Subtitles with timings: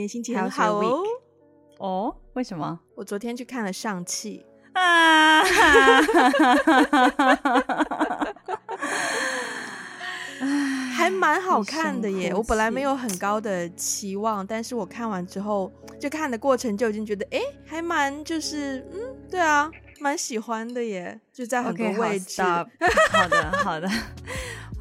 [0.00, 1.02] 天心情很好哦。
[1.78, 2.78] 哦，为什么？
[2.96, 5.42] 我昨天去看了上气啊，
[10.94, 12.34] 还蛮好看的耶。
[12.34, 19.70] 我本来没有很高的期望，但是我看完之后，就看的过程就已经觉得，哎，还蛮就是，嗯，对啊，
[20.00, 22.42] 蛮喜欢的耶，就在很多位置。
[22.42, 22.66] Okay,
[23.12, 23.88] 好的，好的。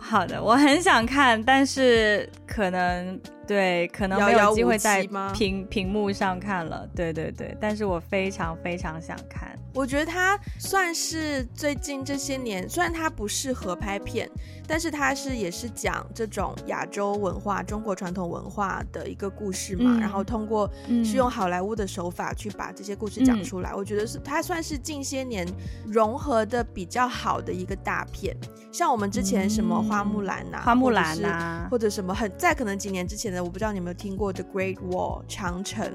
[0.01, 6.89] 好的，我很想看，但是可能对，可能没有机会在屏屏幕上看了。
[6.95, 9.55] 对对对，但是我非常非常想看。
[9.73, 14.29] 我觉得他算是最近这些年，虽然他不适合拍片，
[14.67, 19.97] 但是他是也是讲这种亚洲文化、中国传统文化的一个故事嘛。
[19.97, 20.69] 嗯、然后通过
[21.03, 23.71] 是用好莱坞的手法去把这些故事讲出来。
[23.71, 25.47] 嗯、我觉得是他算是近些年
[25.85, 28.35] 融合的比较好的一个大片。
[28.72, 35.91] 像我们之前什么花木兰呐、啊，花木兰呐、啊，或者什么很在可能几年之前的，我不知道你有没有听过 The Great Wall 长城。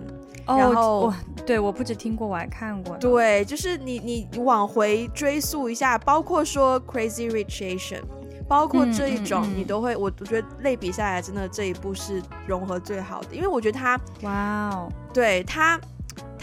[0.46, 1.14] 哦，然后
[1.46, 2.96] 对，我不止听过，我还看过。
[2.98, 8.02] 对，就是你你往回追溯一下，包括说 Crazy Rich Asian，
[8.48, 15.80] 包括这一种，你都会，我我觉得类比下来，真的这一部是融合最好的，因为我觉得他，哇哦，对他。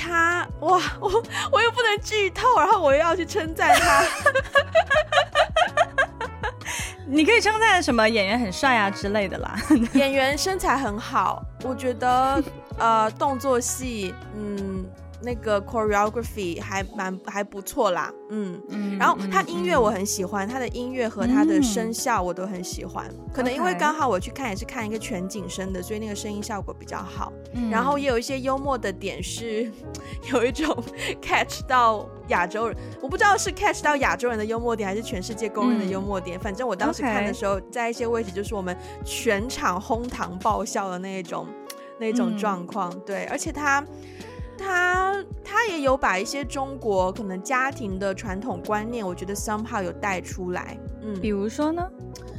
[0.04, 1.08] 他哇，我
[1.52, 4.04] 我又不能剧透，然后我又要去称赞他。
[7.06, 9.56] 你可以称赞什么演员很帅啊之类的啦。
[9.94, 12.44] 演员身材很好，我觉得
[12.80, 14.84] 呃动作戏嗯。
[15.24, 23.10] 那个 choreography 还蛮还不错啦，嗯嗯，然后他音乐我很喜欢，他的音乐和他的声效我都很喜欢。
[23.34, 27.32] 可能因为刚好我去看也是看一个全景声的，所以那个声音效果比较好。
[27.70, 29.72] 然后也有一些幽默的点是，
[30.34, 30.76] 有一种
[31.22, 36.40] catch 到亚洲人，我不知道是 catch 到亚洲人的幽默点，还是全世界公认的幽默点。
[36.40, 38.76] 反正我当时看的时候，在一些位置就是我们
[39.06, 41.48] 全场哄堂爆笑的那种
[42.00, 42.92] 那种状况。
[43.02, 43.86] 对，而且他。
[44.62, 50.78] 他他也有把一些中国可能家庭的传统观念，我觉得 somehow 有带出来。
[51.02, 51.82] 嗯，比如说呢？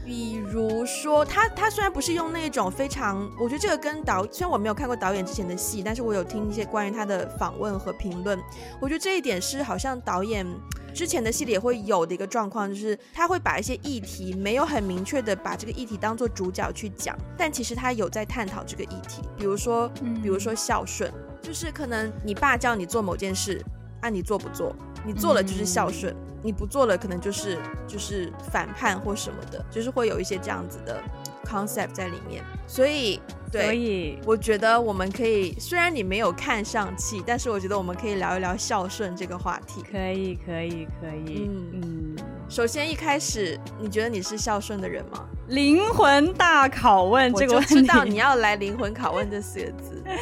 [0.04, 8.38] 比如说他他虽然不是用那种非常，我觉得这个跟导，虽然我没有看过导演之前的戏，但是我有听一些关于他的访问和评论。
[8.80, 10.44] 我觉得这一点是好像导演
[10.92, 19.22] 之前的戏里也会有的一个状况，就是他会把一些议题没有很明确的把这个议题当做主角去讲，但其实他有在探讨这个议题。
[19.36, 19.88] 比如说，
[20.20, 21.12] 比如说孝顺。
[21.42, 23.60] 就是可能你爸叫你做某件事，
[24.00, 24.74] 啊，你做不做？
[25.04, 27.58] 你做了就是孝顺，嗯、你不做了可能就是
[27.88, 31.02] 就是反叛或什么的，就是会有一些这样子的
[31.44, 32.44] concept 在里面。
[32.68, 33.20] 所以，
[33.50, 39.82] 对，所以我觉得我们可以，虽然你没有看上气，但是我觉得我们可以聊一聊孝顺这个话题。
[39.90, 41.50] 可以，可以，可以。
[41.50, 42.16] 嗯嗯。
[42.48, 45.24] 首先一开始，你觉得你是孝顺的人吗？
[45.48, 50.00] 灵魂大拷问，这个我知道你要来灵魂拷问这四个字。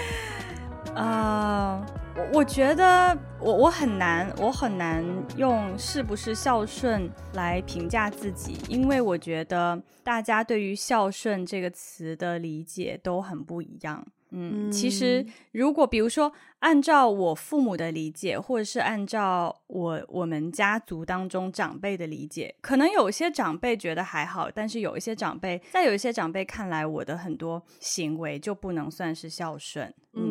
[0.95, 1.87] 呃，
[2.17, 5.05] 我我觉得我我很难，我很难
[5.37, 14.07] 用是不是孝顺来评价自己，因为我觉得大家对于孝顺这个词的理解都很不一样。
[14.33, 29.93] 嗯，嗯，其实如果比如说按照我父母的理解，或者是按照我我们家族当中长辈的理解，可能有些长辈觉得还好，但是有一些长辈，在有一些长辈看来，我的很多行为就不能算是孝顺。
[30.15, 30.30] 嗯。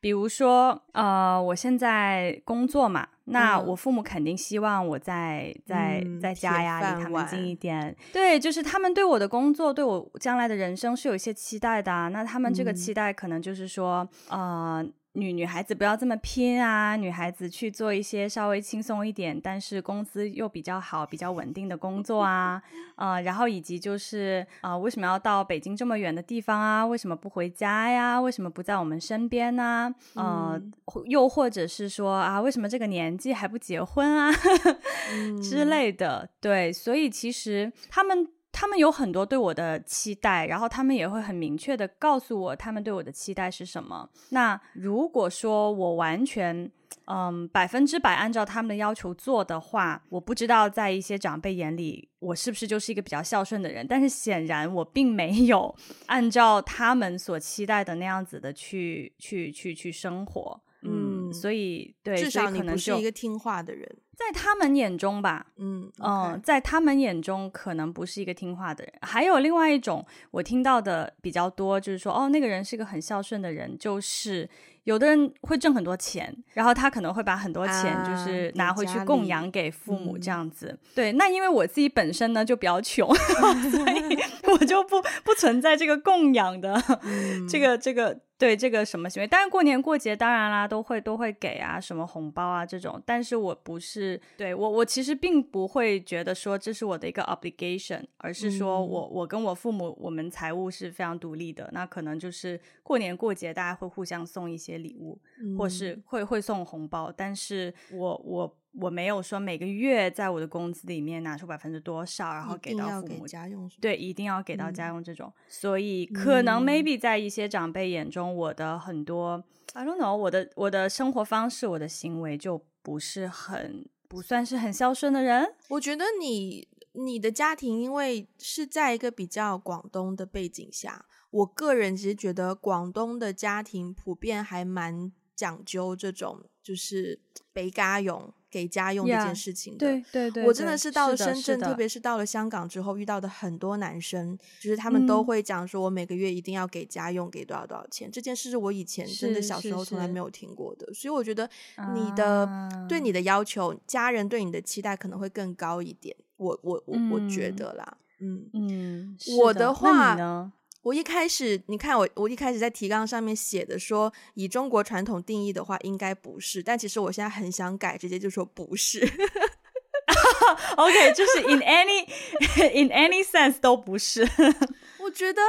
[0.00, 7.94] 嗯比如说，呃，我现在工作嘛，那我父母肯定希望我在在在家呀，离他们近一点。
[8.10, 12.08] 对，就是他们对我的工作，对我将来的人生是有一些期待的。
[12.08, 14.86] 那他们这个期待可能就是说，嗯、呃。
[15.20, 16.96] 女女孩子不要这么拼啊！
[16.96, 22.62] 女孩子去做一些稍微轻松一点，但是工资又比较好、比较稳定的工作啊，
[22.96, 26.86] 呃，然后以及就是啊、呃，为什么要到北京这么远的地方啊？
[26.86, 28.18] 为什么不回家呀？
[28.20, 29.94] 为什么不在我们身边呢？
[30.14, 30.72] 呃，嗯、
[31.04, 34.32] 又或者是说啊，为什么这个年纪还不结婚啊？
[35.12, 38.26] 嗯、之类的，对，所以其实他们。
[38.60, 44.06] 他们有很多对我的期待，然后他们也会很明确地告诉我他们对我的期待是什么。
[44.28, 46.70] 那如果说我完全
[47.06, 53.86] 嗯百分之百按照他们的要求做的话，我不知道在一些长辈眼里我是不是就是一个比较孝顺的人。
[53.88, 55.74] 但是显然我并没有
[56.04, 60.60] 按照他们所期待的那样子的去去去去生活。
[60.82, 63.88] 嗯，嗯，所以对，至少你不是一个听话的人。
[64.14, 68.92] 在他们眼中吧，嗯嗯，在他们眼中可能不是一个听话的人。
[69.00, 74.46] 还有另外一种，我听到的比较多，就是说，哦，那个人是个很孝顺的人，就是
[74.84, 80.66] 有的人会挣很多钱，然后他可能会把很多钱就是拿回去供养给父母这样子。
[80.66, 84.18] 嗯、对，那因为我自己本身呢就比较穷， 所以
[84.52, 86.74] 我就不不存在这个供养的、
[87.04, 88.20] 嗯、这个这个。
[88.40, 93.00] 对这个什么行为，但是过年过节当然啦，都会都会给啊，什么红包啊这种。
[93.04, 101.68] 但是我不是对我我其实并不会觉得说这是我的一个 obligation，而是说我、嗯、我跟我父母我们财务是非常独立的。
[101.74, 107.12] 那可能就是过年过节大家会互相送一些礼物，嗯、或是会会送红包。
[107.14, 113.68] 但是我我我没有说每个月在我的工资里面拿出百分之多少，然后给到父母家用。
[113.80, 115.32] 对，一定要给到家用这种。
[115.36, 118.34] 嗯、所以可能 maybe 在一些长辈眼中。
[118.34, 125.52] 我的很多，I don't know，我的我的生活方式，我的行为就不是很不算是很孝顺的人。
[125.70, 137.20] 我觉得你你的家庭因为是在一个比较广东的背景下，我个人其实觉得广东的家庭普遍还蛮讲究这种，就是
[137.52, 138.32] 北家用。
[138.50, 148.10] 给家用这件事情的，yeah, 对对对，我真的是到了深圳，特别是到了香港之后，遇到的很多男生，就是他们都会讲说，我每个月一定要给家用，给多少多少钱。
[148.10, 151.48] 这件事是我以前真的小时候从来没有听过的，所以我觉得
[151.94, 156.16] 你的、uh, 对你的要求，家人对你的期待可能会更高一点。
[156.36, 160.52] 我我我我觉得啦，嗯嗯，我的话呢？
[160.82, 166.62] 我一开始，你看我，我一开始在提纲上面写的说，以中国传统定义的话，应该不是。
[166.62, 169.00] 但其实我现在很想改，直接就说不是。
[170.76, 172.08] OK，就是 in any
[172.72, 174.26] in any sense 都不是。
[174.98, 175.42] 我觉得，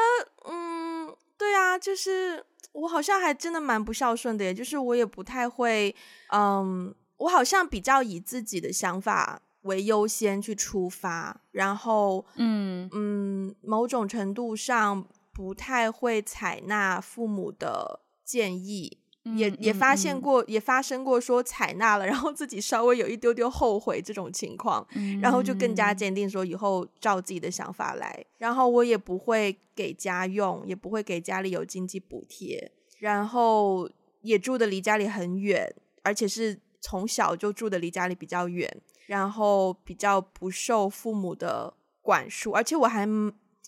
[0.50, 2.44] 嗯，对啊，就是
[2.74, 5.96] 我好像还真的蛮不孝顺的，耶就是我也不太会，
[6.34, 15.08] 嗯，我好像比较以自己的想法为优先去出发，然后，嗯嗯，某种程度上。
[15.42, 28.24] 不太会采纳父母的建议，嗯、也也发现过，嗯、也发生过说采纳了，然后自己稍微有一丢丢后悔这种情况，嗯、然后就更加坚定说以后照自己的想法来。
[28.38, 33.90] 然后我也不会给家用，也不会给家里有经济补贴，然后
[34.22, 35.74] 也住的离家里很远，
[36.04, 41.74] 而且是从小就住的离家里比较远，然后比较不受父母的
[42.04, 43.08] 管束，而且我还。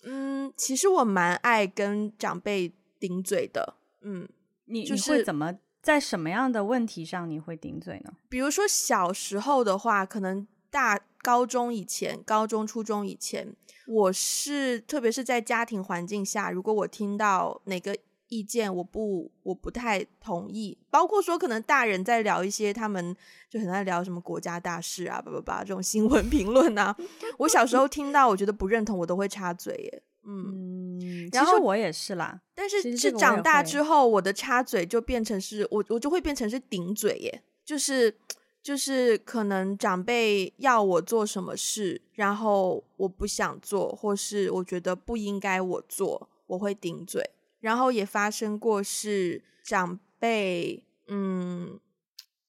[0.04, 3.74] 嗯，其实我蛮爱跟长辈顶嘴的。
[4.02, 4.28] 嗯，
[4.66, 8.12] 你就是你会怎么在什么样的问题上你会顶嘴呢？
[8.28, 13.54] 比如说小时候的话，可能大高中以前、高中、初中以前，
[13.86, 17.96] 我是特别是在家庭环境下，如果我听到哪个。
[18.34, 23.14] 意见我不我不太同意，包括说可能大人在聊一些他们
[23.48, 26.96] 就很爱聊什么国家大事啊，叭叭叭这种新闻 评论啊，
[27.38, 30.02] 我小时候听到我觉得不认同，我都会插嘴耶。
[30.26, 38.16] 嗯，然后其实我也是啦，但是是长大之后，我的插嘴就变成是我我就会变成是顶嘴耶，就是
[38.62, 47.22] 就是可能长辈要我做什么事，然后我不想做，或是我觉得不应该我做，我会顶嘴。
[47.64, 51.80] 然后也发生过是长辈，嗯，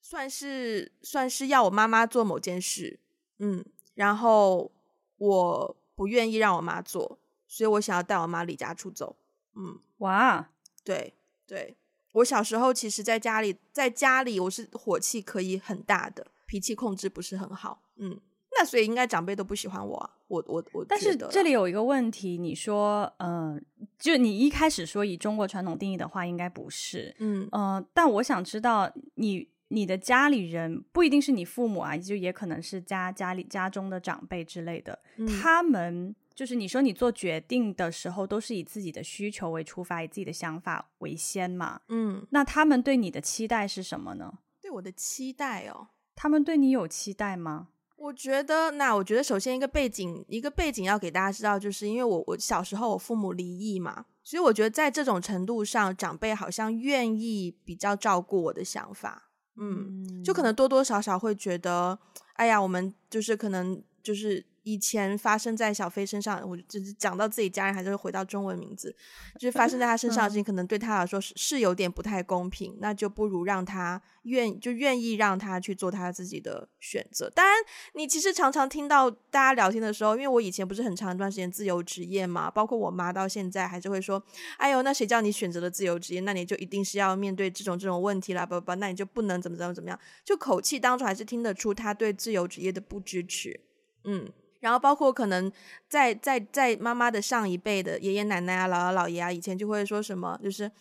[0.02, 3.00] 算是算是要我妈妈做某件事，
[3.40, 3.64] 嗯，
[3.94, 4.74] 然后
[5.16, 7.18] 我不愿意让我妈做，
[7.48, 9.16] 所以我想要带我妈离家出走，
[9.54, 10.50] 嗯，哇，
[10.84, 11.14] 对
[11.48, 11.78] 对，
[12.16, 18.20] 我小时候其实在家里，在家里我是火气可以很大的，脾气控制不是很好，嗯。
[18.58, 20.86] 那所以应该长辈都不喜欢我啊，我我我。
[20.88, 23.62] 但是这里有一个问题，你说，嗯、呃，
[24.00, 44.40] 就你一开始说以中国传统定义的话，应该不是，嗯呃，但我想知道你你的家里人不一定是你父母啊，就也可能是家家里家中的长辈之类的，嗯、他们就是你说你做决定的时候都是以自己的需求为出发，以自己的想法为先嘛，嗯，那他们对你的期待是什么呢？
[44.62, 47.68] 对我的期待哦，他们对你有期待吗？
[47.96, 61.98] 我觉得，那我觉得首先一个背景，一个背景要给大家知道，就是因为我我小时候我父母离异嘛，所以我觉得在这种程度上，长辈好像愿意比较照顾我的想法，嗯，就可能多多少少会觉得，
[62.34, 64.46] 哎呀，我们就是可能就是。
[64.66, 68.94] 以前发生在小飞身上，我就是讲到自己家人，还是会回到中文名字，
[69.40, 77.30] 就是发生在他身上的事情，可能对他来说是是有点不太公平，那就不如让他愿就愿意让他去做他自己的选择。
[77.30, 77.56] 当然，
[77.94, 84.22] 你其实常常听到大家聊天的时候，因为我以前不是很长一段时间自由职业嘛，包括我妈到现在还是会说
[84.58, 93.60] ：“哎呦，那谁叫你选择了自由职业，那你就一定是要面对这种这种问题啦，不不，那你就不能怎么怎么怎么样。”就口气当中还是听得出他对自由职业的不支持，
[94.06, 94.32] 嗯。
[94.66, 95.52] 然后包括可能
[95.88, 100.72] 在在在妈妈的上一辈的爷爷奶奶啊、姥姥姥爷啊，以前就会说什么，就是，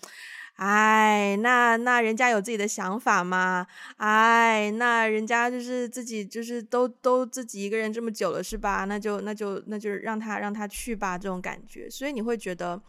[0.55, 3.67] 哎，那那人家有自己的想法嘛，
[3.99, 8.87] 哎，那人家就是自己就是都都自己一个人这么久了是吧？
[8.87, 11.91] 那就那就那就让他让他去吧，这种感觉。
[11.91, 12.81] 所以你会觉得，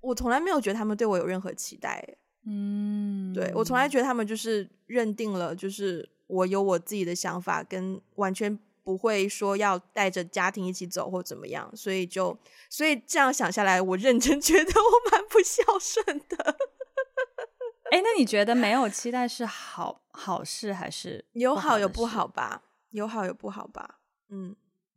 [0.00, 2.04] 我从来没有觉得他们对我有任何期待。
[2.44, 12.36] 嗯，对，我从来觉得他们就是认定了，就是我有我自己的想法，跟完全不会说要带着家庭一起走或怎么样，所以就
[12.68, 16.56] 所以这样想下来，我认真 觉得我蛮不孝顺的。
[17.90, 22.62] 哎，那你觉得没有期待是好好事还是有好有不好吧？
[22.90, 23.98] 有好有不好吧？
[24.28, 24.54] 嗯。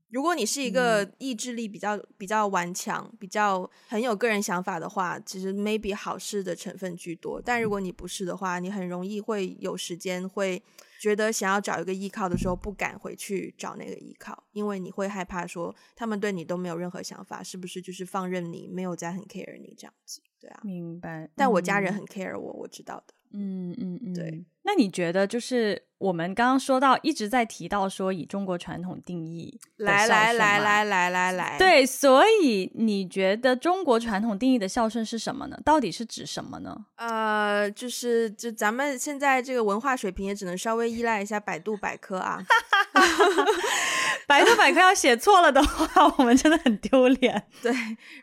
[0.09, 7.41] 如果你是一个意志力比较、嗯、比较顽强、比较很有个人想法的话，其实 maybe 好事的成分居多。
[7.43, 10.61] 但如果你不是的话，你很容易会有时间会
[11.03, 20.21] 觉得想要找一个依靠的时候，不敢回去找那个依靠，因为你会害怕说他们对你都没有任何想法，是不是就是放任你，没有在很 care 你这样子？
[20.39, 21.29] 对啊，明白。
[21.35, 23.13] 但我家人很 care 我，我知道的。
[23.33, 24.45] 嗯嗯嗯，对。
[24.65, 35.59] 那你觉得，就是我们刚刚说到，一直在提到说以中国传统定义，来来来来来来来，对，所以你觉得中国传统定义的孝顺是什么呢？
[35.65, 36.85] 到底是指什么呢？
[36.95, 42.41] 呃，就是就咱们现在这个文化水平也只能稍微依赖一下百度百科啊。
[44.25, 47.43] 百度百科要写错了的话，我们真的很丢脸。
[47.61, 47.73] 对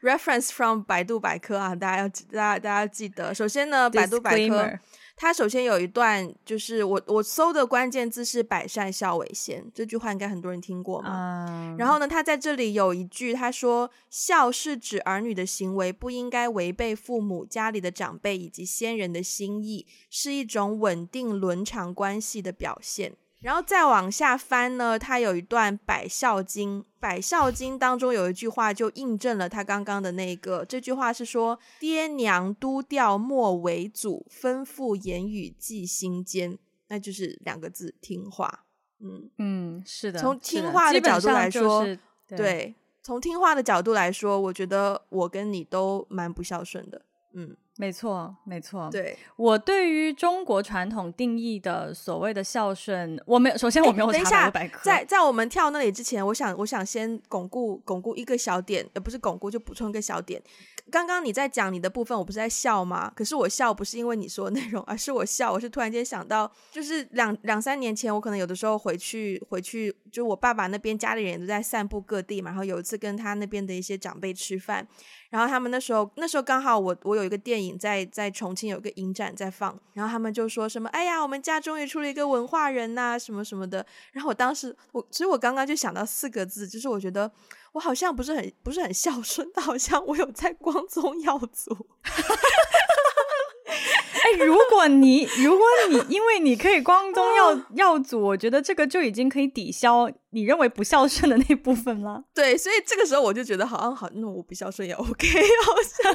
[0.00, 3.34] ，reference from 百度百科啊，大家要大家大家记得。
[3.34, 4.78] 首先呢，百度百科。
[5.22, 11.46] 它首先有一段，就是我我搜的关键字是“百善孝为先”这句话，应该很多人听过嘛。
[11.46, 11.78] Uh...
[11.78, 30.64] 然后呢，他在这里有一句，他说：“孝是指儿女的行为不应该违背父母、家里的长辈以及先人的心意，是一种稳定伦常关系的表现。”然后再往下翻呢，他有一段《百孝经》，《百孝经》当中有一句话就印证了他刚刚的那个。
[30.66, 38.66] 这句话是说：“爹娘都调莫为祖，吩咐言语记心间。”那就是两个字，听话。
[39.00, 40.20] 嗯嗯，是的。
[40.20, 47.00] 从听话的角度来说，就是、对，对，从听话的角度来说，我觉得我跟你都蛮不孝顺的。
[47.32, 47.56] 嗯。
[47.80, 48.90] 没错，没错。
[48.92, 53.56] 对，我对于中国传统定义的所谓的孝顺，我没有。
[53.56, 54.80] 首先，我没有查百科。
[54.84, 60.42] 在在我们跳那里之前，我想我想先巩固巩固一个小点，呃，不是巩固，就补充一个小点。
[60.90, 63.10] 刚刚你在讲你的部分，我不是在笑吗？
[63.16, 74.86] 可是我笑不是因为你说的内容，而是我笑，我是突然间想到，就是两两三年前，我可能有的时候回去回去，就我爸爸那边家里人都在散步各地嘛，然后有一次跟他那边的一些长辈吃饭。
[75.30, 83.86] 然后他们那时候，那时候刚好我我有一个电影在在重庆有个影展在放，然后他们就说什么，哎呀，我们家终于出了一个文化人呐，什么什么的。
[84.12, 87.30] 然后我当时我，其实我刚刚就想到四个字，就是我觉得
[87.72, 91.86] 我好像不是很不是很孝顺，但 好像我有在光宗耀祖。
[94.32, 102.22] 哎，如果你如果你因为你可以光宗耀 耀祖，我觉得这个就已经可以抵消你认为不孝顺的那部分了。
[102.34, 105.28] 对，所以这个时候我就觉得好像好，那我不孝顺也 OK，
[105.64, 106.14] 好像。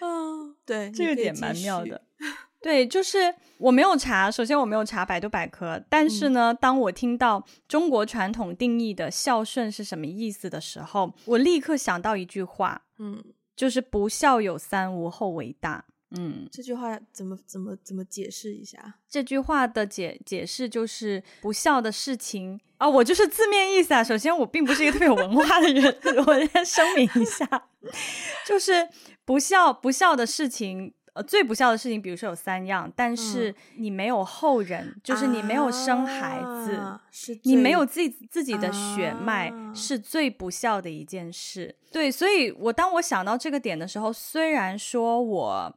[0.00, 2.02] 嗯，对，这个点蛮妙的。
[2.62, 13.22] 对，就是我没有查，首先我没有查百度百科，但是呢，嗯、当我听到中国传统定义的孝顺是什么意思的时候，我立刻想到一句话，嗯。
[13.56, 15.84] 就是不孝有三，无后为大。
[16.16, 18.94] 嗯，这句话怎么怎么怎么解释一下？
[19.08, 24.04] 这句话的解解释就是不孝的事情啊、哦，我就是字面意思啊。
[24.04, 25.84] 首先，我并不是一个特别有文化的人，
[26.26, 27.68] 我先声明一下，
[28.46, 28.88] 就是
[29.24, 30.94] 不孝不孝的事情。
[31.16, 37.02] 呃，最不孝的事情，比如说有三样，但是你没有后人，嗯、就是你没有生孩子，啊、
[37.44, 41.74] 你没有自己自己的血脉、啊，是最不孝的一件事。
[41.90, 45.74] 对，所以我当我想到这个点的时候，虽然说我，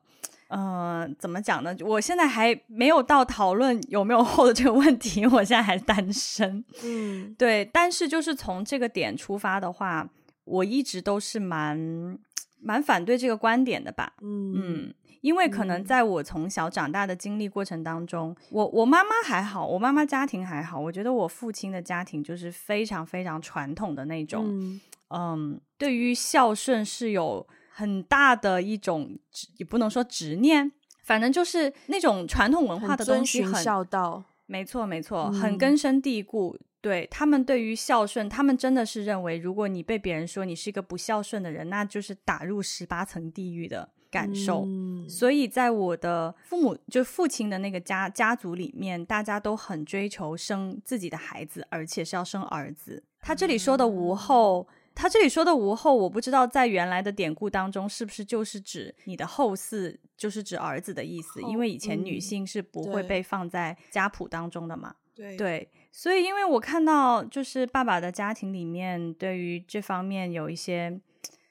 [0.49, 1.73] 嗯、呃，怎么讲呢？
[1.85, 6.65] 我现在还没有到讨论有没有后的这个问题，我现在还是单身。
[6.83, 10.09] 嗯，对，但是就是从这个点出发的话，
[10.43, 12.19] 我一直都是蛮
[12.61, 14.11] 蛮反对这个观点的吧。
[14.21, 14.53] 嗯。
[14.57, 29.17] 嗯因为可能在我从小长大的经历过程当中，嗯、我我妈妈还好，我妈妈家庭还好，我觉得我父亲的家庭就是非常非常传统的那种，嗯，嗯对于孝顺是有很大的一种，
[29.57, 30.71] 也不能说执念，
[31.03, 36.55] 反正就是那种传统文化的东西很，很孝道，没错没错，很根深蒂固。
[36.59, 43.89] 嗯、对他们对于孝顺，他们真的是认为，如果你被别人说你是一个不孝顺的人，那就是打入十八层地狱的。
[44.11, 53.03] 感受，嗯，所以在我的父母就父亲的那个家家族里面，大家都很追求生自己的孩子，而且是要生儿子。
[53.21, 64.95] 他这里说的无后，嗯，他这里说的无后，我不知道在原来的典故当中是不是就是指你的后嗣，就是指儿子的意思，因为以前女性是不会被放在家谱当中的嘛。
[65.13, 70.99] 对，对，所以因为我看到就是爸爸的家庭里面对于这方面有一些。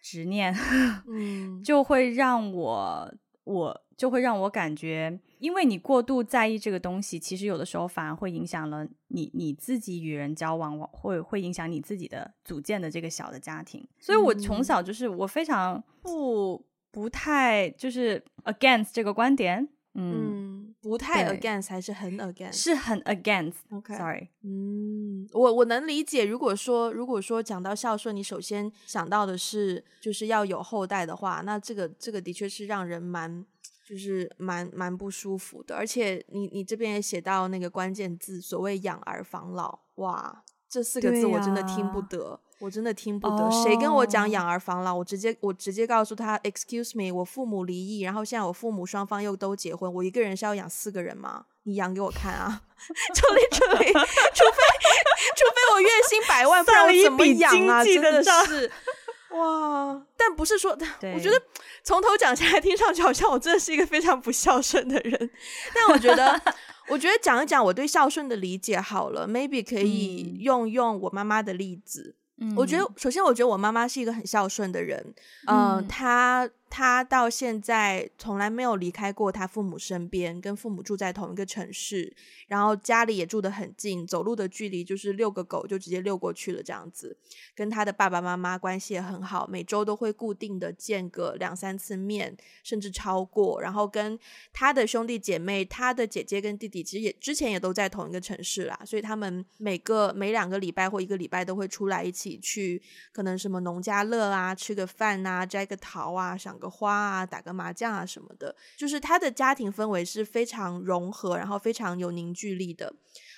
[0.08, 0.54] 执念，
[1.06, 13.86] 嗯，就会让我我就会让我感觉，因为你过度在意这个东西，其实有的时候反而会影响了你你自己与人交往，会会影响你自己的组建的这个小的家庭。
[14.00, 19.68] 所以我从小就是我非常不不太就是 against 这个观点。
[19.94, 23.52] 嗯，不太 against 还是很 against，是很 against。
[23.70, 24.20] OK，sorry。
[24.20, 24.28] Okay.
[24.42, 26.24] 嗯，我我能理解。
[26.24, 33.44] 如果说如果说讲到孝顺，你首先想到的是就是要有后代的话，那这个这个的确是让人蛮
[33.86, 35.76] 就是蛮蛮不舒服的。
[35.76, 42.40] 而且你你这边也写到那个关键字，所谓养儿防老，哇，这四个字我真的听不得。
[42.60, 43.64] 我真的听不得，oh.
[43.64, 51.44] 谁跟我讲养儿防老，我直接我直接告诉他，Excuse me，我父母离异，然后现在我父母双方又都结婚，我一个人是要养四个人吗？
[51.62, 52.62] 你养给我看啊！
[53.14, 57.84] 除非除非除非我月薪百万，不然我怎么养啊？
[57.84, 58.70] 真的是
[59.36, 60.02] 哇！
[60.16, 60.72] 但不是说，
[61.14, 61.40] 我觉得
[61.84, 65.30] 从头讲下来，听上去好像我真的是一个非常不孝顺的人。
[65.74, 66.40] 但我觉得，
[66.88, 72.16] 我觉得讲一讲我对孝顺的理解好了，maybe 可以用用我妈妈的例子。
[72.40, 75.14] 嗯，我觉得首先，我觉得我妈妈是一个很孝顺的人，
[75.46, 76.48] 嗯、呃，她。
[76.70, 82.14] 他到现在从来没有离开过他父母身边，跟父母住在同一个城市，
[82.46, 87.16] 然后家里也住得很近，走路的距离就是遛个狗就直接遛过去了这样子。
[87.54, 93.60] 跟他的爸爸妈妈关系也很好，每周都会固定的见个两三次面，甚至超过。
[93.60, 94.18] 然后跟
[94.52, 102.80] 他的兄弟姐妹，他的姐姐跟弟弟其实也之前也都在同一个城市啦，所以他们每个每两个礼拜或一个礼拜都会出来一起去，
[103.12, 112.92] 可能什么农家乐啊，吃个饭啊，摘个桃啊，个花啊，打个麻将啊什么的，就是他的家庭氛围是非常融合，然后非常有凝聚力的。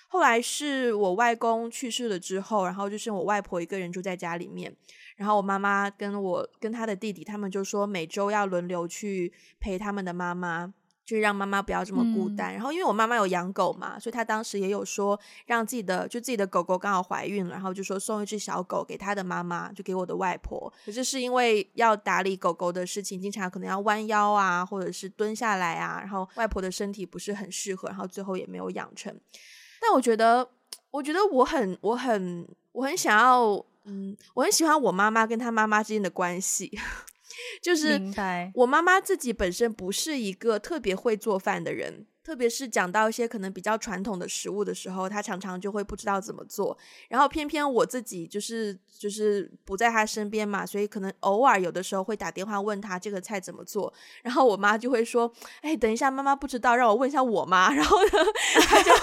[0.09, 4.75] 后来是我外公去世了之后，然后就是我外婆一个人住在家里面，
[5.17, 10.75] 然后我妈妈跟我跟他的弟弟，他们就说每周要轮流去陪他们的妈妈。
[11.11, 20.73] 就是让妈妈不要这么孤单，嗯、然后因为我妈妈有养狗嘛，所以她当时也有说让自己的就自己的狗狗刚好怀孕了，然后就说送一只小狗给她的妈妈，就给我的外婆。
[20.87, 29.13] 可是是因为要打理狗狗的事情，经常可能要弯腰啊，或者是蹲下来啊，然后外婆的身体不是很适合，然后最后也没有养成。
[29.81, 30.49] 但我觉得，
[30.93, 33.45] 我觉得我很我很我很想要，
[33.83, 36.79] 嗯，我很喜欢我妈妈跟她妈妈之间的关系。
[37.63, 38.01] 就是
[38.55, 42.07] 我妈妈自己本身不是一个特别会做饭的人。
[42.23, 46.77] 特别是讲到一些可能比较传统的食物的时候，他常常就会不知道怎么做。
[47.09, 53.93] 然后偏偏我自己就是就是不在他身边嘛，所以可能偶尔有的时候会打电话问他这个菜怎么做。
[54.23, 58.11] 然后我妈就会说：“哎，等一下，妈妈不知道，让我问一下我妈。”然后呢，
[58.67, 59.01] 他就会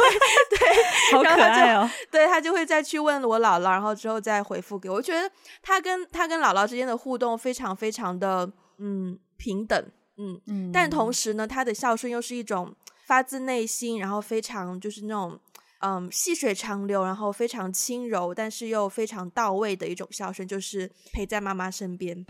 [0.51, 1.89] 对， 好可爱哦。
[2.11, 4.97] 对，他就会再去问我姥姥，然后之后再回复给我。
[4.97, 5.29] 我觉得
[5.63, 9.83] 他跟他跟姥姥之间的互动非常非常的嗯平等，
[10.17, 12.75] 嗯嗯，但同时呢，他的孝顺又是一种。
[13.07, 15.39] 发自内心，然后非常就是那种，
[15.79, 22.25] 嗯，细水长流，然后非常轻柔，但是又非常到位的一种孝顺，就是陪在妈妈身边。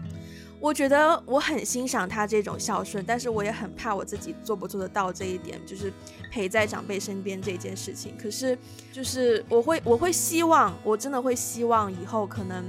[0.60, 5.92] 我觉得我很欣赏他这种孝顺，但是我也很怕我自己做不做得到这一点，就是
[6.32, 8.16] 陪在长辈身边这件事情。
[8.16, 8.56] 可是，
[8.94, 12.64] 就是我会，我会希望，我真的会希望以后可能。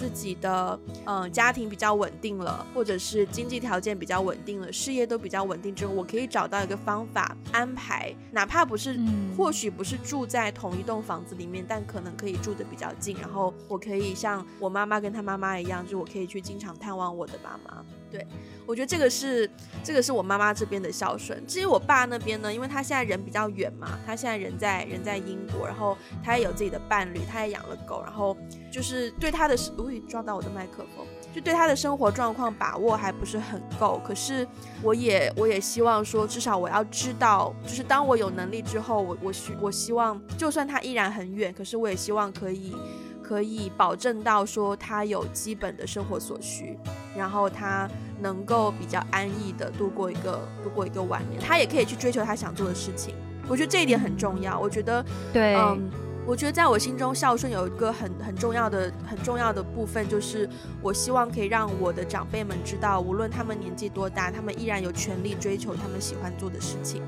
[0.00, 17.84] 自己的嗯、呃、家庭比较稳定了，或者是经济条件比较稳定了，事业都比较稳定之后，我可以找到一个方法安排，哪怕不是，嗯、或许不是住在同一栋房子里面，但可能可以住的比较近，然后我可以像我妈妈跟她妈妈一样，就我可以去经常探望我的妈妈。
[18.10, 18.26] 对，
[18.66, 19.48] 我觉得这个是
[19.84, 21.46] 这个是我妈妈这边的孝顺。
[21.46, 28.36] 至于我爸那边呢，因为他现在人比较远嘛，他现在人在人在英国，然后他也有自己的伴侣，他也养了狗，然后
[28.70, 31.04] 就是对他的，会撞到我的麦克风，
[31.34, 34.00] 就对他的生活状况把握还不是很够。
[34.04, 34.46] 可是
[34.82, 42.74] 我也我也希望说，至少我要知道，就是当我有能力之后，我我希我希望，就算他依然很远，可是我也希望可以。
[43.22, 46.76] 可以保证到说他有基本的生活所需，
[47.16, 47.88] 然后他
[48.20, 53.14] 能够比较安逸的度过一个度过一个晚年，他也可以去追求他想做的事情。
[53.46, 54.58] 我觉得这一点很重要。
[54.58, 55.88] 我觉得，对，嗯，
[56.26, 60.48] 我觉得在我心中孝顺有一个很很重要的很重要的部分，就是
[60.80, 67.02] 我希望可以让我的长辈们知道，无论他们年纪多大，他们依然有权利追求他们喜欢做的事情。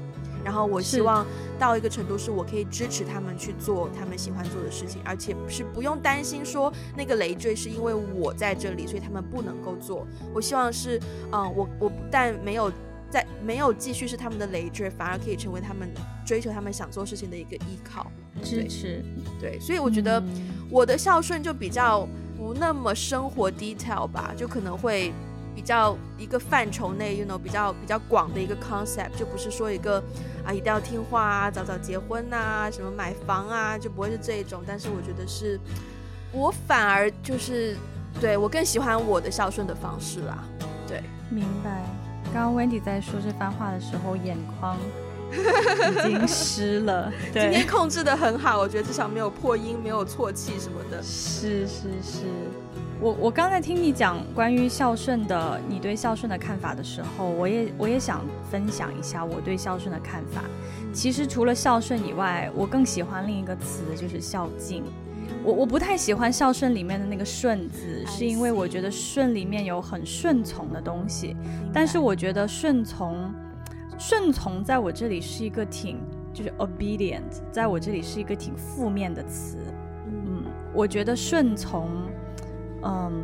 [0.44, 1.24] 然后我希望
[1.56, 10.04] 到一个程度，是我可以支持他们去做他们喜欢做的事情，而且是不用担心说那个累赘是因为我在这里，所以他们不能够做。
[10.34, 12.72] 我希望是，嗯，我我不但没有
[13.12, 15.88] 在没有继续是他们的累赘，反而可以成为他们
[16.26, 18.10] 追求他们想做事情的一个依靠，
[18.42, 19.04] 支持。
[19.38, 20.20] 对，所以我觉得
[20.70, 22.08] 我的孝顺就比较。
[22.34, 25.12] 不那么生活 detail 吧，就可能会
[25.54, 30.02] 比较一个范畴内，you know，比较比较广的一个 concept，就不是说一个
[30.44, 34.60] 啊一定要听话啊，早早结婚啊，什么买房啊，就不会是这一种。
[34.66, 35.56] 但是我觉得是，
[36.32, 37.76] 我反而就是
[38.20, 40.42] 对我更喜欢我的孝顺的方式啦。
[40.88, 41.84] 对，明白。
[42.32, 44.76] 刚刚 Wendy 在说这番话的时候，眼眶。
[45.34, 51.02] 已经 湿了， 对，今天控制的很好，我觉得至少没有破音，没有错气什么的。
[51.02, 52.24] 是是是，
[53.00, 60.42] 我我刚才听你讲关于孝顺的，你对孝顺的看法的时候，我也我也想分享一下我对孝顺的看法。
[60.92, 64.84] 其实除了孝顺以外，我更喜欢另一个词，就是孝敬。
[65.44, 71.36] 我我不太喜欢孝顺里面的那个顺字，是因为我觉得顺里面有很顺从的东西，
[71.72, 73.32] 但是我觉得顺从。
[73.98, 76.00] 顺从在我这里是一个挺，
[76.32, 79.58] 就是 obedient，在我这里是一个挺负面的词。
[80.08, 81.88] 嗯，我觉得顺从，
[82.82, 83.22] 嗯，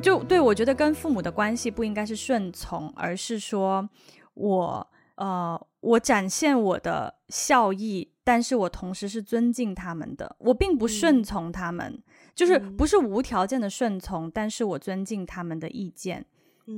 [0.00, 3.86] 就对，我觉得跟父母的关系不应该是顺从，而是说
[4.32, 12.02] 我，呃，我展现我的孝义，但是我同时是尊敬他们的，我并不顺从他们，嗯，
[12.34, 16.26] 就是不是无条件的顺从，但是我尊敬他们的意见。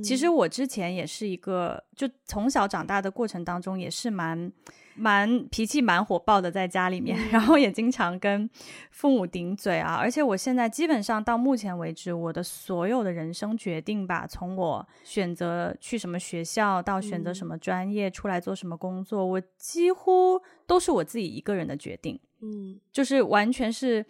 [0.03, 4.51] 其实我之前也是一个，就从小长大的过程当中，也是蛮
[4.99, 8.49] 蛮脾气蛮火爆的，在家里面， 然后也经常跟
[8.91, 9.95] 父母顶嘴啊。
[9.95, 22.19] 而且我现在基本上到目前为止，我的所有的人生决定吧，从我选择去什么学校，到选择什么专业，出来做什么工作，我几乎都是我自己一个人的决定。
[22.41, 24.05] 嗯，就是完全是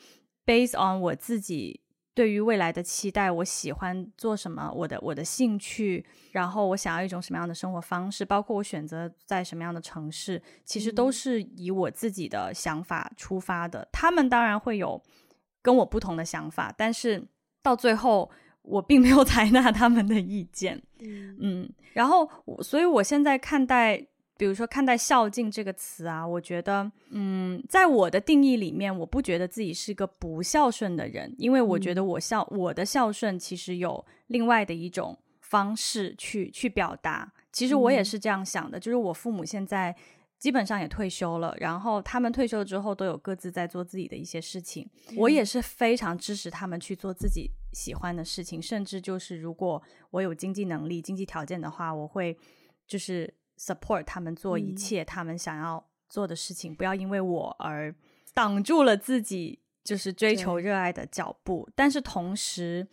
[0.46, 1.82] based on 我自己。
[2.14, 13.88] 对于未来的期待，我喜欢做什么，我的我的兴趣，然后我想要一种什么样的生活方式，包括我选择在什么样的城市，其实都是以我自己的想法出发的。
[13.92, 15.02] 他们当然会有
[15.62, 17.26] 跟我不同的想法，但是
[17.62, 18.30] 到最后，
[18.64, 20.82] 我并没有 采纳他们的意见。
[21.00, 22.30] 嗯，嗯，然后，
[22.62, 24.08] 所以我现在看待。
[24.40, 37.30] 比如说，看待“孝敬”这个词啊，我觉得，嗯，在我的定义里面，我不觉得自己是个不孝顺的人，因为我觉得我孝，嗯、我的孝顺其实有另外的一种方式去去表达。
[37.52, 39.94] 其实我也是这样想的，嗯、就是我父母现在
[40.38, 52.38] 基本上也退休了，然后他们退休之后都有各自在做自己的一些事情，嗯、我也是非常支持他们去做自己喜欢的事情，甚至就是如果我有经济能力、经济条件的话，我会
[52.88, 53.34] 就是。
[53.60, 57.94] Support 他们做一切他们想要做的事情，嗯、不要因为我而
[58.34, 61.70] 挡住了自己就是追求热爱的脚步。
[61.76, 62.88] 但是同时，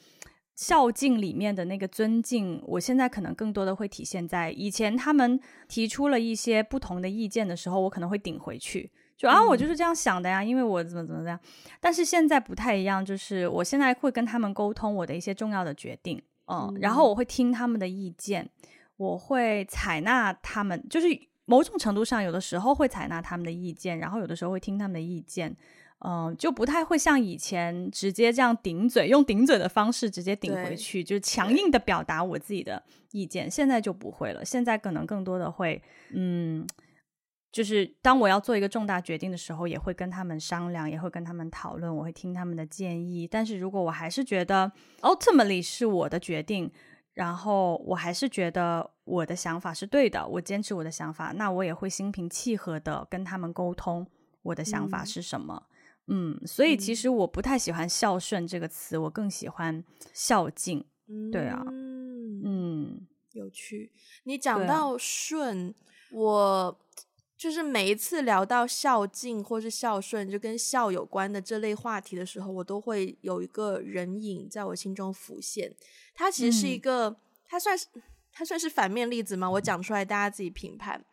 [0.57, 11.39] 孝敬里面的那个尊敬，我现在可能更多的会体现在以前他们提出了一些不同的意见的时候，我可能会顶回去，就啊，我就是这样想的呀，因为我怎么怎么怎么样。
[11.79, 18.51] 但是现在不太一样，就是我现在会跟他们沟通我的一些重要的决定，嗯，嗯然后我会听他们的意见。
[18.97, 21.07] 我会采纳他们，就是
[21.45, 25.55] 某种程度上，有的时候会采纳他们的意见，然后有的时候会听他们的意见，
[25.99, 32.83] 嗯、呃，就不太会像以前直接这样顶嘴，用顶嘴的方式直接顶回去，就是强硬的表达我自己的
[33.13, 33.51] 意见。
[33.51, 35.83] 现在就不会了，现在可能更多的会，
[36.15, 36.67] 嗯，
[37.53, 43.29] 就是当我要做一个重大决定的时候，也会跟他们商量，也会跟他们讨论，我会听他们的建议。
[43.31, 46.73] 但是如果我还是觉得 ultimately 是我的决定。
[47.17, 54.07] 然后我还是觉得我的想法是对的，我坚持我的想法，那我也会心平气和的跟他们沟通
[54.43, 55.63] 我的想法是什么。
[56.09, 60.85] 嗯，嗯，所以其实我不太喜欢孝顺这个词，我更喜欢孝敬。
[61.33, 63.91] 对啊，嗯，嗯，有趣。
[64.25, 65.75] 你讲到顺，啊，
[66.13, 66.81] 我
[67.37, 75.75] 就是每一次聊到孝敬或是孝顺，就跟孝有关的这类话题的时候，我都会有一个人影在我心中浮现。
[76.15, 77.87] 他其实是一个，嗯、他算是
[78.33, 79.51] 他算是反面例子吗？
[79.51, 81.05] 我讲出来，大家自己评判。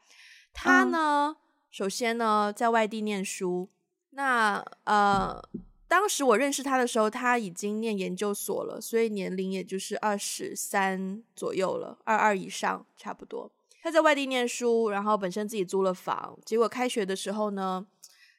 [0.53, 1.35] 他呢，嗯、
[1.69, 3.67] 首先呢，在外地念书。
[4.11, 5.43] 那呃，
[5.87, 13.51] 当时我认识他的时候，他已经念研究所了，所以年龄也就是二十三左右了，二二以上差不多。
[13.83, 16.39] 他在外地念书，然后本身自己租了房。
[16.45, 17.85] 结果开学的时候呢，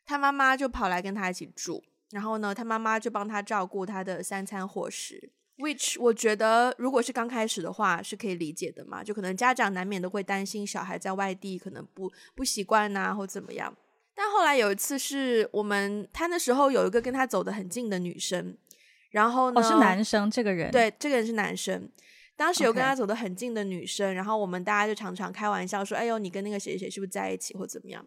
[0.07, 5.31] 他妈妈就跑来跟他一起住，然后呢，他妈妈就帮他照顾他的三餐伙食。
[5.59, 9.05] Which 我觉得，如果是刚开始的话，是可以理解的嘛。
[9.05, 13.77] 就可能家长难免都会担心小孩在外地可能不不习惯啊，或怎么样。
[14.15, 18.57] 但后来有一次是我们，他那时候有一个跟他走得很近的女生，
[19.11, 21.89] 然后呢，哦，是男生这个人，对，这个人是男生。
[22.37, 24.15] 当时有跟他走得很近的女生，Okay.
[24.15, 28.05] 然后我们大家就常常开玩笑说：“哎呦，你跟那个谁谁是不是在一起，或怎么样？”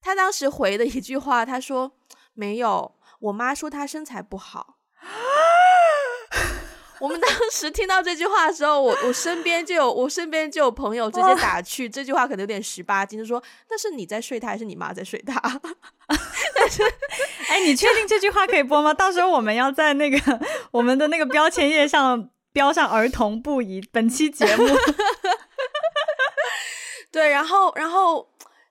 [0.00, 1.92] 他当时回的一句话，他说
[2.34, 4.78] ：“没有，我妈说她身材不好。”
[7.00, 15.40] 我们当时听到这句话的时候，我我身边就有我身边就有朋友直接打趣，这句话可能有点十八斤，就说那是你在睡他，还是你妈在睡他？
[16.56, 16.82] 但是，
[17.48, 18.92] 哎，你确定这句话可以播吗？
[18.92, 20.40] 到时候我们要在那个
[20.72, 24.66] 我们的那个标签页上标上儿童不宜本期节目。
[27.12, 28.28] 对，然后然后。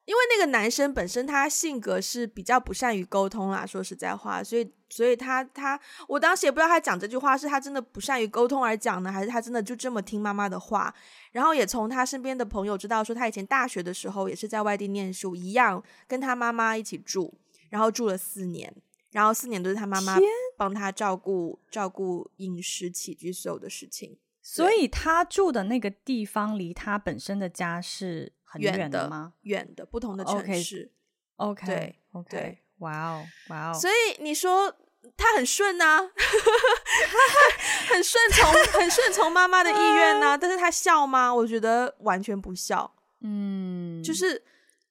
[0.08, 10.96] 因为那个男生本身他性格是比较不善于沟通啦，说实在话，所以所以他他我当时也不知道他讲这句话是他真的不善于沟通而讲呢，还是他真的就这么听妈妈的话。
[11.34, 17.34] 然后也从他身边的朋友知道说，他以前大学的时候也是在外地念书，一样跟他妈妈一起住，
[17.70, 18.74] 然后住了四年，
[19.18, 20.16] 然后四年都是他妈妈
[20.56, 24.20] 帮他照顾照顾饮食起居所有的事情。
[24.44, 29.34] 所以他住的那个地方离他本身的家是很远的吗？
[29.42, 30.92] 远的，不同的城市。
[31.38, 33.74] OK，对，OK，哇哦，哇哦。
[33.74, 34.72] 所以你说
[35.18, 35.98] 他很顺啊，
[37.90, 40.38] 很顺从， 很顺从妈妈的意愿呐、啊。
[40.38, 41.34] 但是他孝吗？
[41.34, 42.94] 我觉得完全不孝。
[43.22, 44.44] 嗯，就是。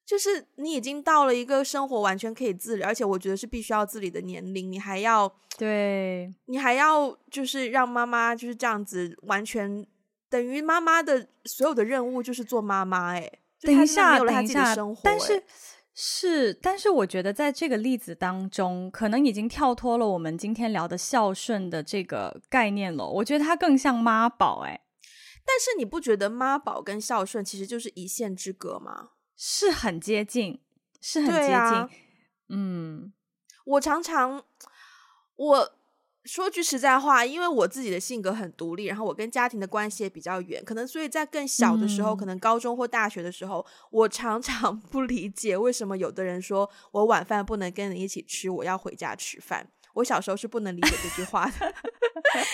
[0.07, 9.85] 就是你已经到了一个生活完全可以自理，而且我觉得是必须要自理的年龄，你还要 对，你还要就是让妈妈就是这样子，完全
[10.31, 13.15] 等于妈妈的所有的任务就是做妈妈。
[13.15, 15.43] 哎，等一下，等一下，但是
[15.93, 23.05] 是，但是我觉得在这个例子当中，可能已经跳脱了我们今天聊的孝顺的这个概念了。
[23.05, 24.61] 我觉得它更像妈宝。
[24.61, 24.83] 哎，
[25.45, 29.09] 但是你不觉得妈宝跟孝顺其实就是一线之隔吗？
[29.37, 30.61] 是很接近，
[31.01, 31.55] 是很接近。
[31.55, 31.91] 啊、
[32.49, 33.13] 嗯，
[33.65, 34.43] 我常常
[35.37, 35.73] 我
[36.25, 49.71] 说句实在话，因为我自己的性格很独立，然后我跟家庭的关系也比较远，可能所以在更小的时候，嗯、可能高中或大学的时候，我常常 不理解为什么有的人说我晚饭不能跟你一起吃，我要回家吃饭。
[49.95, 51.75] 我小时候是不能理解这句话的，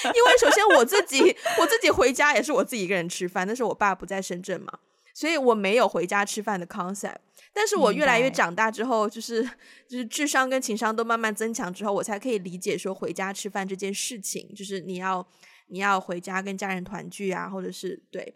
[0.04, 1.20] 因为首先我自己
[1.58, 4.78] 我自己回家也是我自己一个人吃饭，那时候我爸不在深圳嘛。
[5.14, 7.16] 所以我没有回家吃饭的 concept，
[7.52, 9.42] 但是我越来越长大之后，就是
[9.86, 15.26] 就是智商跟情商都慢慢增强之后，我才可以理解说回家吃饭这件事情，就是你要
[15.66, 18.34] 你要回家跟家人团聚啊，或者是对。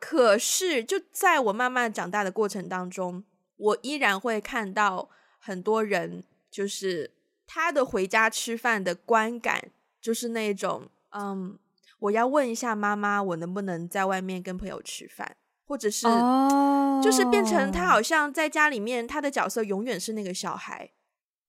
[0.00, 3.24] 可是就在我慢慢长大的过程当中，
[3.56, 7.10] 我依然会看到很多人，就是
[7.46, 11.58] 他的回家吃饭的观感，就是那种嗯，
[11.98, 15.36] 我要问一下妈妈，我能不能在外面跟朋友吃饭。
[15.68, 17.02] 或者是，oh.
[17.02, 20.90] 就是变成他好像在家里面，他的角色永远是那个小孩，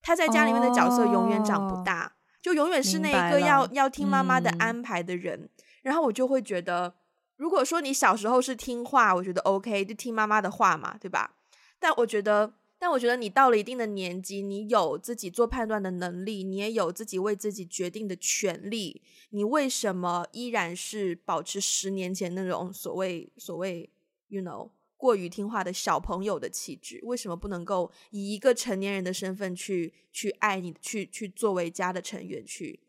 [0.02, 2.12] 他在家里面的角色永远长不大，oh.
[2.42, 5.40] 就永远是那一个要要听妈妈的安排的人。
[5.40, 5.50] 嗯。
[5.84, 6.94] 然后我就会觉得，
[7.38, 11.36] 如果说你小时候是听话，我觉得 OK，就听妈妈的话嘛，对吧？
[11.80, 23.90] 但我觉得，但我觉得你到了一定的年纪，你有自己做判断的能力，你也有自己为自己决定的权利，你为什么依然是保持十年前那种所谓所谓
[24.30, 32.80] ？You know，过于听话的小朋友的气质，为什么不能够以一个成年人的身份去去爱你，去去作为家的成员，去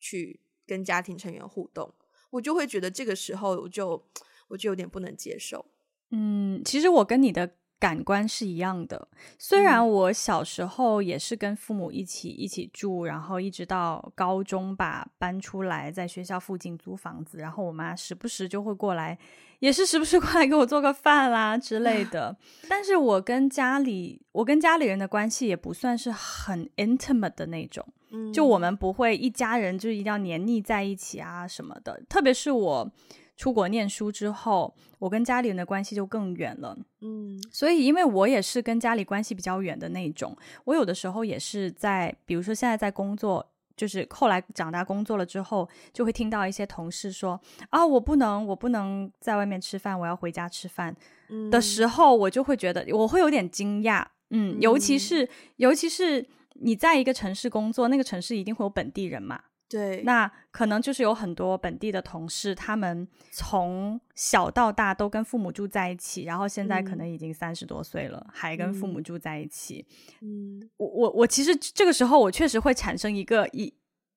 [0.00, 1.94] 去跟家庭成员互动？
[2.30, 4.02] 我就会觉得这个时候，我就
[4.48, 5.64] 我就有点不能接受。
[6.10, 9.08] 嗯，其实我跟你的感官是一样的。
[9.38, 19.18] 虽然我小时候也是跟父母一起一起住，然后一直到高中吧，搬出来在学校附近租房子，然后我妈时不时就会过来。
[19.60, 22.36] 也是时不时过来给我做个饭啦之类的，
[22.68, 32.00] 但是我跟家里，我跟家里人的关系也不算是很 intimate 的那种，嗯，就我们不会一家人就一定要黏腻在一起啊什么的。
[32.08, 32.88] 特别是我
[33.36, 43.44] 出国念书之后，我跟家里人的关系就更远了，嗯，所以因为我也是跟家里关系比较远的那种，我有的时候也是在，比如说现在在工作。
[43.78, 50.94] 就是后来长大工作了之后，就会听到一些同事说：“啊，我不能，我不能在外面吃饭，我要回家吃饭。”
[51.50, 59.40] 的时候，我就会觉得我会有点惊讶，嗯，尤其是尤其是你在一个城市工作，那个城市一定会有本地人嘛。
[59.68, 69.84] 对，那可能就是有很多本地的同事，他们从小到大都跟父母住在一起，然后现在可能已经三十多岁了，嗯，还跟父母住在一起。
[70.22, 73.64] 嗯，我我我其实这个时候我确实会产生一个一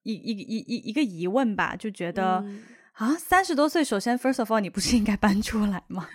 [0.04, 6.08] 一一一一一个疑问吧，就觉得，嗯，啊，三十多岁，首先 first of all，你不是应该搬出来吗？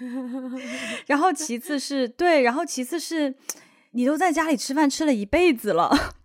[1.07, 3.35] 然后其次是对，然后其次是
[3.91, 6.16] 你都在家里吃饭吃了一辈子了。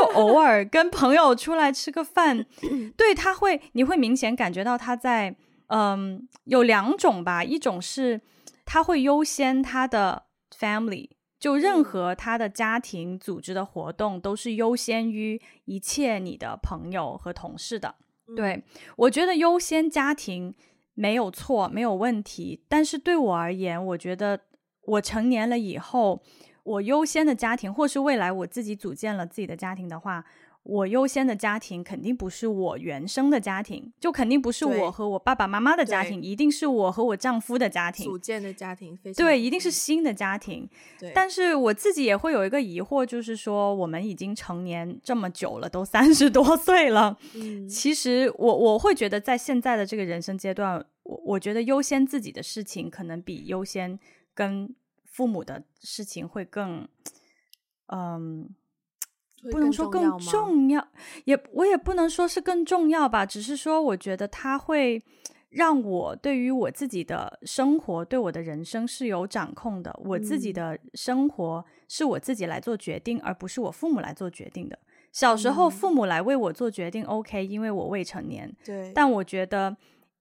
[0.00, 2.46] 就偶尔跟朋友出来吃个饭，
[2.96, 5.36] 对，他会，你会明显感觉到他在，
[5.68, 8.20] 嗯，有两种吧，一种是
[8.64, 10.24] 他会优先他的
[10.58, 17.94] family，就任何他的家庭组织的活动都是优先于一切你的朋友和同事的，
[18.34, 18.64] 对，
[18.96, 20.54] 我觉得优先家庭
[20.94, 22.64] 没有错，没有问题。
[22.68, 24.40] 但是对我而言，我觉得
[24.86, 26.22] 我成年了以后，
[26.70, 30.24] 我优先的家庭，或是未来我自己组建了自己的家庭的话。
[30.62, 38.04] 我优先的家庭肯定不是我原生的家庭，就肯定不是我和我爸爸妈妈的家庭，一定是我和我丈夫的家庭。
[38.04, 40.68] 组建的家庭非常对，一定是新的家庭。
[40.98, 47.16] 对，但是我自己也会有一个疑惑，就是说我们已经成年这么久了，都三十多岁了。
[47.34, 53.98] 嗯，其实我我会觉得，在现在的这个人生阶段，我我觉得优先自己的事情，可能比优先
[54.34, 54.74] 跟
[55.20, 56.88] 父母的事情会更，
[57.88, 58.48] 嗯。
[59.50, 60.86] 不能说更重要，
[61.24, 65.02] 也我也不能说是更重要吧，只是说我觉得他会
[65.48, 69.98] 让我对于我自己的生活，对我的人生是有掌控的。
[70.04, 74.78] 我自己的生活是我自己来做决定，而不是我父母来做决定的。
[75.10, 78.54] 小时候父母来为我做决定，OK，因为我未成年。
[78.62, 78.92] 对。
[78.94, 79.74] 但我觉得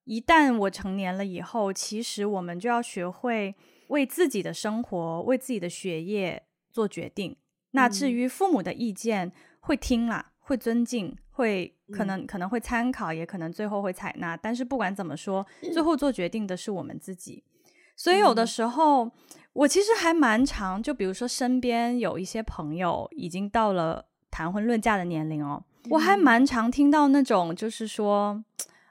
[0.06, 3.54] 一旦我成年了以后，其实我们就要学会
[3.90, 7.38] 为自己的生活、为自己的学业做决定。
[7.72, 14.36] 那至于父母的意见，会听啦，会尊敬，会可能可能会参考，也可能最后会采纳。
[14.36, 17.44] 但是不管怎么说，最后做决定的是我们自己。
[17.96, 19.12] 所以有的时候，
[19.54, 28.44] 我其实还蛮常，就比如说身边有一些朋友已经到了谈婚论嫁的年龄哦，我还蛮常听到那种就是说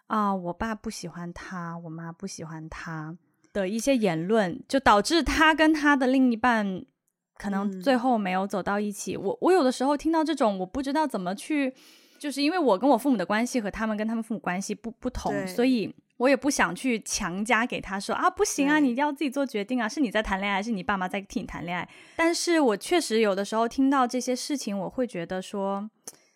[0.08, 3.16] 啊，我爸不喜欢他，我妈不喜欢他
[3.52, 6.84] 的一些言论，就导致他跟他的另一半。
[7.40, 9.14] 可能最后没有走到一起。
[9.14, 11.72] 嗯、我我有的时候听到这种，我不知道怎么去，
[12.18, 21.88] 就是因为我跟我父母的关系和他们跟他们父母关系不不同，所以我也不想去强加给他说啊，不行啊，你一定要自己做决定啊，是你在谈恋爱，还是你爸妈在替你谈恋爱？
[22.16, 25.88] 但是我确实有的时候听到这些事情，我会觉得说，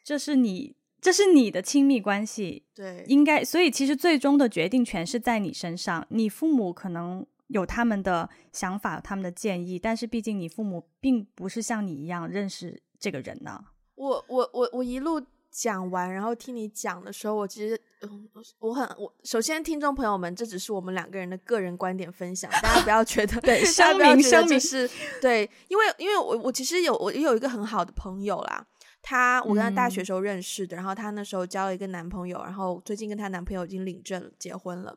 [0.04, 7.26] 这是你，这是你的亲密关系，对，应该，所以其实最终的决定权是在你身上，你父母可能。
[7.48, 13.62] 有他们的想法，他们的建议，但是毕竟你父母并不是像你一样认识这个人呢。
[13.94, 18.26] 我我我我一路讲完，然后听你讲的时候，我其实嗯，
[18.58, 24.88] 我很我首先听众朋友们，这只是我们两个人的个人观点分享，大家不要觉得对， 大家不要觉得就是
[25.20, 28.66] 对，因为因为我我其实有我也有一个很好的朋友啦，
[29.02, 34.96] 他我跟她大学时候认识的，嗯，然后她那时候交了一个男朋友，然后最近跟她男朋友已经领证结婚了。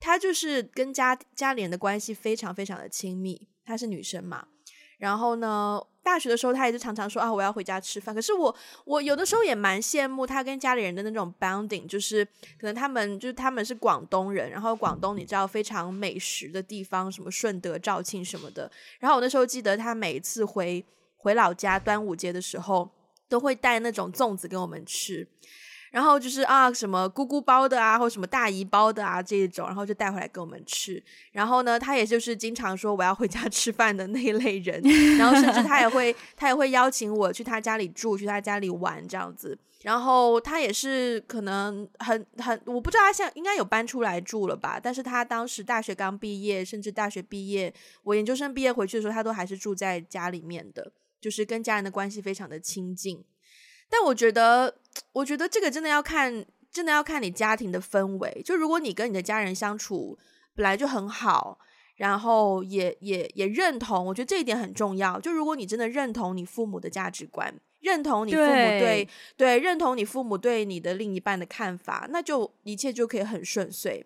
[0.00, 4.46] 她就是跟家家里人的关系非常非常的亲密，她是女生嘛。
[4.98, 8.12] 然后呢，大学的时候她也是常常说啊，我要回家吃饭。
[8.14, 12.24] 可是我我有的时候也蛮羡慕她跟家里人的那种 bonding，就是
[12.58, 18.68] 可能他们就是他们是广东人，然后广东你知道非常美食的地方，什么顺德、肇庆什么的。
[18.98, 20.84] 然后我那时候记得她每一次回
[21.16, 22.90] 回老家端午节的时候，
[23.28, 25.26] 都会带那种粽子给我们吃。
[25.90, 31.02] 然后就是啊，什么姑姑包的啊，或什么大姨包的啊，这种，然后就带回来给我们吃。
[31.32, 34.82] 然后呢，他也就是经常说我要回家 吃饭的那一类人。
[35.16, 39.58] 然后甚至他也会，他也会邀请我去他家里住，去他家里玩这样子。
[39.82, 44.78] 然后他也是可能很很，我不知道他现在应该有搬出来住了吧？
[44.78, 53.24] 但是他当时大学刚毕业，甚至大学毕业，我研究生毕业回去的时候，他都还是住在家里面的，就是跟家人的关系非常的亲近。
[53.90, 54.76] 但我觉得，
[55.12, 58.42] 我觉得这个真的要看，真的要看你家庭的氛围。
[58.44, 60.18] 就如果你跟你的家人相处
[60.54, 61.58] 本来就很好，
[61.96, 65.18] 然后也也也认同，我觉得这一点很重要。
[65.18, 74.04] 就如果你真的认同你父母的价值观，认同你父母对对，对，认同你父母对你的另一半的看法，那就一切就可以很顺遂。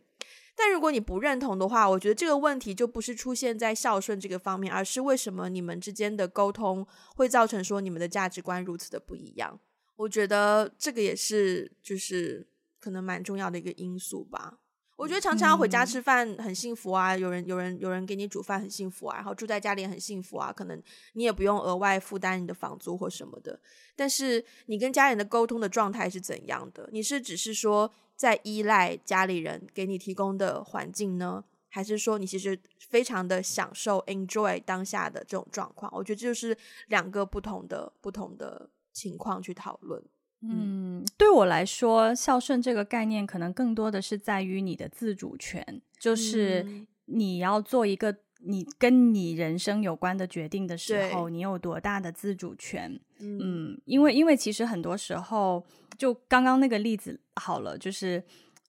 [0.64, 9.59] 但如果你不认同的话，我觉得这个问题就不是出现在孝顺这个方面，而是为什么你们之间的沟通会造成说你们的价值观如此的不一样。
[9.96, 12.46] 我觉得这个也是，就是
[12.79, 14.61] 可能蛮重要的一个因素吧。
[15.03, 20.81] 我觉得常常要回家吃饭很幸福啊，有人有人有人给你煮饭很幸福啊，然后住在家里也很幸福啊，可能
[21.15, 23.59] 你也不用额外负担你的房租或什么的。
[23.96, 26.88] 但是你跟家人的沟通的状态是怎样的？
[26.92, 35.92] 你是只是说在依赖家里人给你提供的环境呢，还是说你其实非常的享受 enjoy 当下的这种状况？
[35.92, 38.71] 我觉得这就是两个不同的不同的。
[38.94, 40.05] 情况去讨论。
[40.43, 46.67] 嗯，对我来说，孝顺这个概念可能更多的是在于你的自主权，就是
[47.07, 53.01] 你要做一个你跟你人生有关的决定的时候，你有多大的自主权？
[53.21, 55.65] 嗯，嗯，因为因为其实很多时候，
[55.97, 58.23] 就刚刚那个例子好了，就是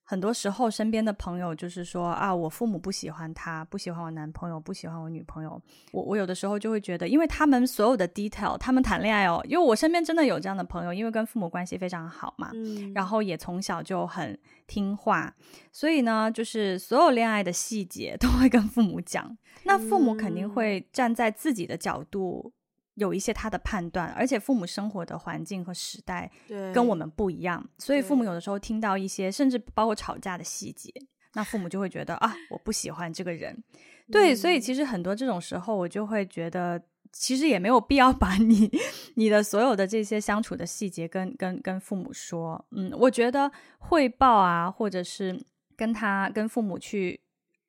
[0.05, 5.59] 很多时候，身边的朋友就是说啊，我父母不喜欢他，不喜欢我男朋友，不喜欢我女朋友。
[5.91, 14.37] 我我有的时候就会觉得，因为他们所有的 detail，他们谈恋爱哦，因为我身边真的有这样的朋友，因为跟父母关系非常好嘛，嗯，然后也从小就很
[14.67, 15.33] 听话，
[15.71, 19.37] 所以呢，就是所有恋爱的细节都会跟父母讲。
[19.63, 22.51] 那父母肯定会站在自己的角度。
[22.95, 26.29] 有一些他的判断，而且父母生活的环境和时代
[26.73, 30.91] 跟我们不一样，所以父母有的时候听到一些，甚至包括吵架的细节，
[31.33, 33.63] 那父母就会觉得啊，我不喜欢这个人。
[34.11, 36.79] 对，所以其实很多这种时候，我就会觉得，
[37.11, 38.69] 其实也没有必要把你
[39.15, 42.63] 你的所有的这些相处的细节跟跟跟父母说。
[42.71, 45.43] 嗯，我觉得汇报啊，或者是
[45.75, 47.22] 跟他跟父母去。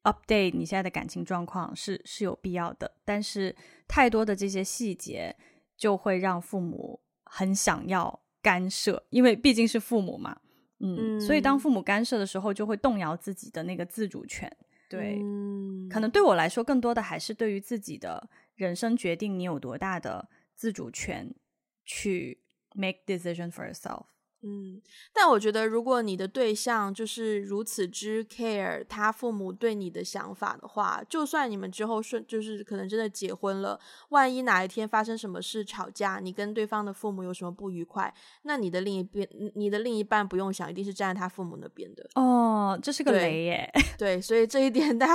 [0.04, 3.54] Update 你现在的感情状况是是有必要的，但是
[3.88, 5.34] 太多的这些细节
[5.76, 10.38] 就会让父母很想要干涉，因为毕竟是父母嘛，
[10.80, 14.50] 嗯，嗯，所以当父母干涉的时候，就会动摇自己的那个自主权。
[14.88, 21.34] 对，嗯，可能对我来说，更多的还是对于自己的人生决定，你有多大的自主权
[21.84, 22.42] 去
[22.74, 24.04] make decision for yourself。
[24.46, 24.78] 嗯，
[25.10, 33.80] 但我觉得，如果你的对象就是如此之 care 他父母对你的想法的话，就算你们之后顺，就是可能真的结婚了，
[34.10, 42.06] 万一哪一天发生什么事吵架，你跟对方的父母有什么不愉快，那你的另一边，你的另一半不用想，一定是站在他父母那边的。
[42.14, 43.72] 哦，这是个雷耶。
[43.96, 45.14] 对，所以这一点大家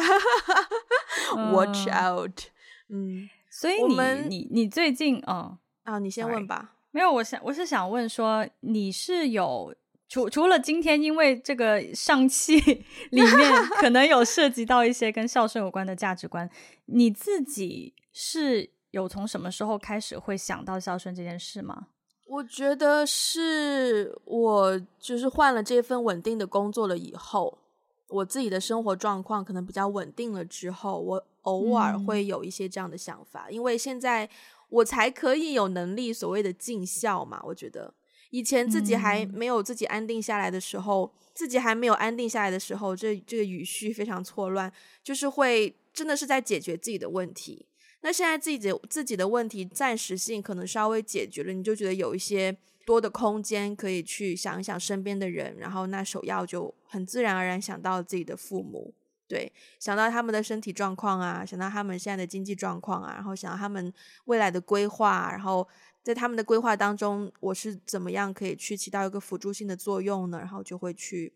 [1.54, 2.46] watch out。
[2.88, 3.96] 嗯，所以你
[4.28, 6.78] 你你最近，哦，啊，你先问吧。
[6.92, 9.76] 没有，我想我是想问说，你是有
[10.08, 12.60] 除除了今天因为这个上期
[13.12, 16.50] 里面可能有涉及到一些跟孝顺有关的价值观，
[16.86, 21.90] 你自己是有从什么时候开始会想到孝顺这件事吗？
[22.28, 27.60] 我觉得是我就是换了这份稳定的工作了以后，
[28.08, 34.28] 我自己的生活状况可能比较稳定了之后，我偶尔会有一些这样的想法，嗯、因为现在。
[34.70, 37.42] 我才可以有能力所谓的尽孝嘛？
[37.44, 37.94] 我觉得
[38.30, 44.72] 以前自己还没有自己安定下来的时候，嗯、自己还没有安定下来的时候，这这个语序非常错乱，
[45.04, 47.66] 就是会真的是在解决自己的问题。
[48.02, 48.60] 那现在自己
[48.90, 52.56] 自己的问题暂时性可能稍微解决了，你就觉得有一些
[52.86, 58.94] 多的空间可以去想一想身边的人，然后那首要就很自然而然想到自己的父母。
[59.30, 63.94] 对，想到他们的身体状况啊，想到他们现在的经济状况啊，然后想到他们
[64.26, 65.66] 未来的规划，然后
[66.02, 70.40] 在他们的规划当中，我是怎么样可以去起到一个辅助性的作用呢？
[70.40, 71.32] 然后就会去，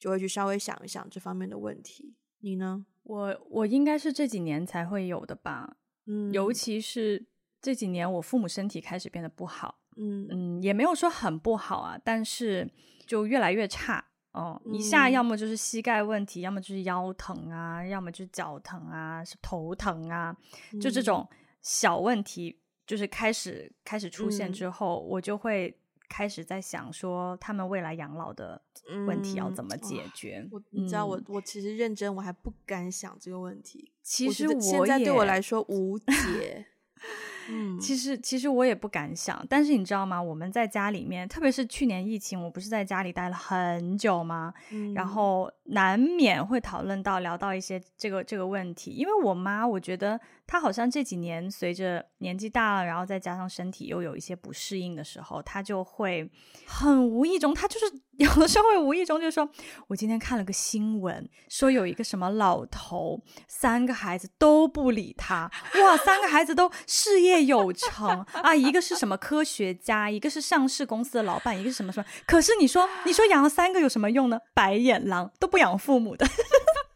[0.00, 2.16] 就会去稍微想一想这方面的问题。
[2.40, 2.84] 你呢？
[3.04, 5.76] 我我应该是这几年才会有的吧，
[6.06, 7.24] 嗯，尤其是
[7.62, 12.68] 这几年我父母身体开始变得不好，嗯嗯，也没有说很不好啊，但是
[13.06, 14.07] 就越来越差。
[14.32, 20.36] 哦，一下要么就是膝盖问题，嗯、要么就是腰疼啊，要么就是脚疼啊，是头疼啊，
[20.72, 21.28] 嗯、就这种
[21.62, 25.76] 小问题，就是开始开始出现之后，嗯、我就会
[26.08, 28.62] 开始在想说，他们未来养老的
[29.06, 30.38] 问题要怎么解决？
[30.40, 33.90] 嗯、我你知道我，我我其实认真，我还不敢想这个问题。
[34.02, 36.66] 其实我现在对我来说无解。
[37.48, 40.20] 嗯，其实其实我也不敢想，但是你知道吗？
[40.22, 44.52] 我们在家里面，特别是去年疫情，我不是在家里待了很久吗？
[44.70, 56.30] 嗯，然后难免会讨论到聊到一些这个这个问题，因为我妈，我觉得她好像这几年随着年纪大了，然后再加上身体又有一些不适应的时候，她就会
[56.66, 57.86] 很无意中，她就是
[58.18, 59.48] 有的时候会无意中就说
[59.86, 65.48] ：“我今天看了个新闻，说有一个什么老头，三个孩子都不理他，
[65.80, 68.54] 哇，三个孩子都事业。”有成啊！
[68.54, 72.06] 一个是什么科学家，一个是上市公司的老板，一个是什么什么。
[72.26, 74.38] 可是你说，你说养了三个有什么用呢？
[74.54, 76.26] 白眼狼都不养父母的。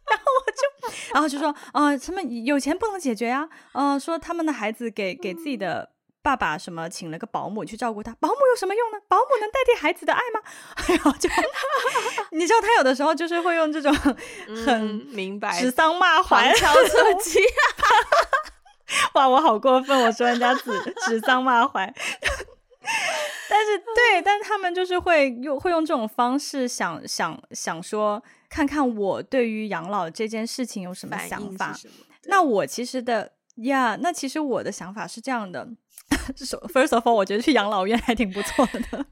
[0.09, 3.47] 然后我就，然后就说，啊、呃，他们有钱不能解决呀。
[3.71, 5.89] 啊、呃，说他们的孩子给给自己的
[6.21, 8.99] 爸爸什么请了个保姆去照顾他，保姆有什么用呢？
[9.07, 10.41] 保姆能代替孩子的爱吗？
[10.87, 11.29] 然后就，
[12.31, 13.93] 你知道他有的时候就是会用这种
[14.65, 17.39] 很、嗯、明白指桑骂槐、旁敲侧击。
[19.15, 20.03] 哇，我好过分！
[20.03, 20.71] 我说人家指
[21.07, 21.93] 指桑骂槐，
[23.49, 31.75] 但是 对，但是他们就是会用会用这种方式想想想说，看看我对于养老这件事情有什么想法。
[32.25, 35.67] 那我其实的呀，yeah, 那其实我的想法是这样的
[36.73, 39.05] ：First of all，我觉得去养老院还挺不错的，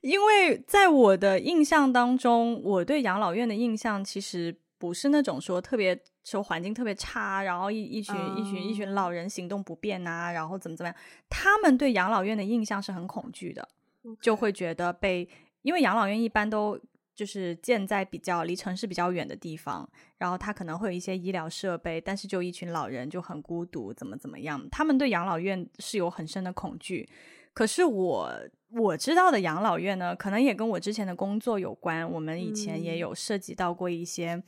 [0.00, 4.54] 因为在我的印象当中，我对养老院的印象其实
[4.84, 5.98] 不是那种说特别。
[6.26, 10.96] 说环境特别差，然后一一群、嗯、一群一群老人行动不便啊，然后怎么怎么样？
[11.28, 13.68] 他们对养老院的印象是很恐惧的
[14.22, 15.28] 就会觉得被，
[15.60, 16.80] 因为养老院一般都
[17.14, 24.66] 就是建在比较离城市比较远的地方，然后他可能会有一些医疗设备，但是就一群老人就很孤独，怎么怎么样？
[24.70, 27.06] 他们对养老院是有很深的恐惧。
[27.52, 28.32] 可是我
[28.70, 32.10] 我知道的养老院呢，可能也跟我之前的工作有关。
[32.10, 34.42] 我们以前也有涉及到过一些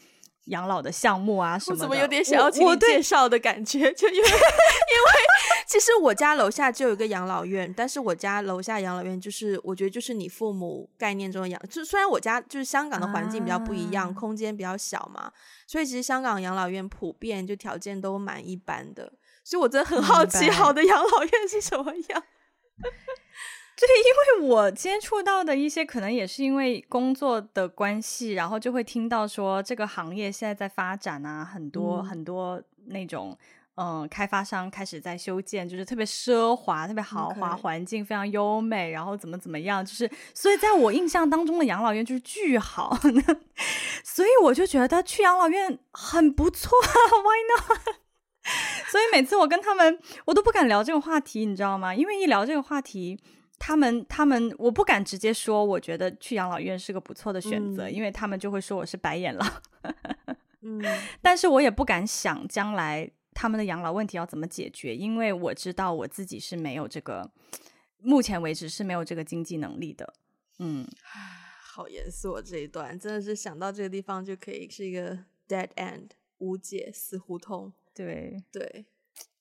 [0.47, 1.84] 养老的项目啊什么的。
[1.84, 3.90] 我怎么有点想要请你介绍的感觉？
[3.94, 4.36] 就因为因为
[5.66, 15.30] 其实我家楼下就有一个养老院，但是我家楼下养老院就是我觉得就是你父母概念中的养，就虽然我家就是香港的环境比较不一样，啊、空间比较小嘛，
[15.66, 19.12] 所以其实香港养老院普遍就条件都蛮一般的。
[19.42, 22.22] 所以我真的很好奇，好的养老院是什么样？
[23.78, 33.36] 对，因为我接触到的一些，可能也是因为工作的关系，然后就会听到说这个行业现在在发展啊，很多、嗯、很多那种
[33.74, 42.98] 嗯、呃，开发商开始在修建，就是特别奢华、特别豪华，环境非常优美，然后怎么怎么样，就是所以在我印象当中的养老院就是巨好，
[44.02, 47.96] 所以我就觉得去养老院很不错， Why not？
[48.88, 51.94] 所以每次我跟他们，我都不敢聊这个话题，你知道吗？
[51.94, 53.18] 因为一聊这个话题，
[53.59, 59.62] 他们他们我不敢直接说，我觉得去养老院是个不错的选择，嗯、因为他们就会说我是白眼狼。
[60.62, 60.82] 嗯，
[61.22, 67.30] 但是我也不敢想将来他们的养老问题要怎么解决，因为我知道我自己是没有这个，
[67.98, 70.14] 目前为止是没有这个经济能力的。
[70.59, 70.86] 嗯，
[71.62, 77.72] 好严肃，哦这一段真的是想到这个地方就可以是一个 dead end，无解死胡同。
[77.94, 78.86] 对对，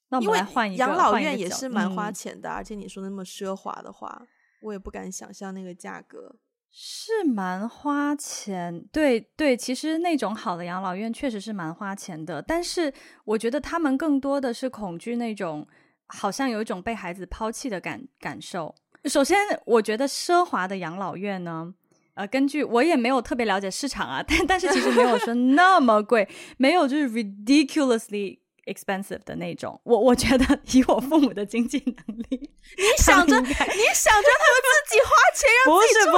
[0.09, 4.21] 那我们来换一个，养老院也是蛮花钱的，嗯，而且你说那么奢华的话，
[4.61, 6.35] 我也不敢想象那个价格
[6.71, 8.85] 是蛮花钱。
[8.91, 12.93] 对对，其实那种好的养老院确实是蛮花钱的，但是
[13.23, 15.67] 我觉得他们更多的是恐惧那种
[16.07, 18.73] 好像有一种被孩子抛弃的感感受。
[19.05, 21.73] 首先，我觉得奢华的养老院呢。
[22.15, 26.25] 呃，根据我也没有特别了解市场啊，但但是其实没有说那么贵，
[26.57, 29.79] 没有就是 ridiculously expensive 的那种。
[29.83, 32.37] 我我觉得以我父母的经济能力，
[32.77, 36.17] 你想着你想着他们自己花钱让自己住，不是不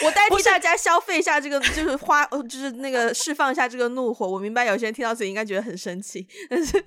[0.00, 4.26] 是， 我代替大家消费一下这个，就是花，就是那个释放一下这个怒火。
[4.26, 6.84] 我明白有些人听到这里应该觉得很生气， 但是。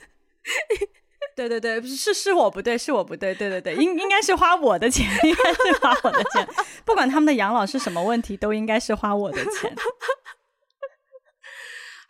[1.34, 6.46] 对对对，是是我不对，是我不对，对对对，应应该是花我的钱，应该是花我的钱，
[6.84, 9.74] 不管他们的养老是什么问题，都应该是花我的钱。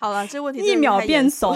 [0.02, 1.56] 好了，这个问题一秒变怂，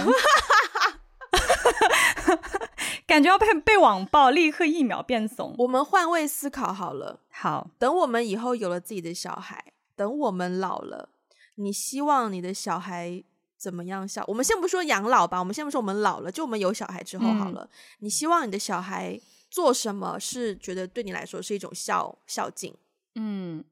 [3.08, 5.56] 感觉要被被网暴，立刻一秒变怂。
[5.58, 11.10] 我们换位思考好了，好，等我们以后有了自己的小孩，等我们老了，
[11.56, 13.24] 你希望你的小孩？
[13.58, 14.24] 怎么样孝？
[14.28, 17.64] 我们先不说养老吧，我们先不说我们老了，就我们有小孩之后好了。
[17.64, 17.70] 嗯、
[18.00, 19.20] 你希望你的小孩
[19.50, 22.76] 做什么是觉得对你来说是一种孝孝敬？
[23.16, 23.64] 嗯，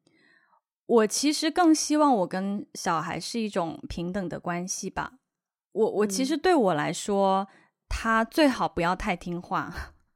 [0.85, 5.13] 我其实更希望我跟小孩是一种平等的关系吧。
[5.71, 7.47] 我我其实对我来说，嗯、
[7.89, 9.73] 他最好不要太听话。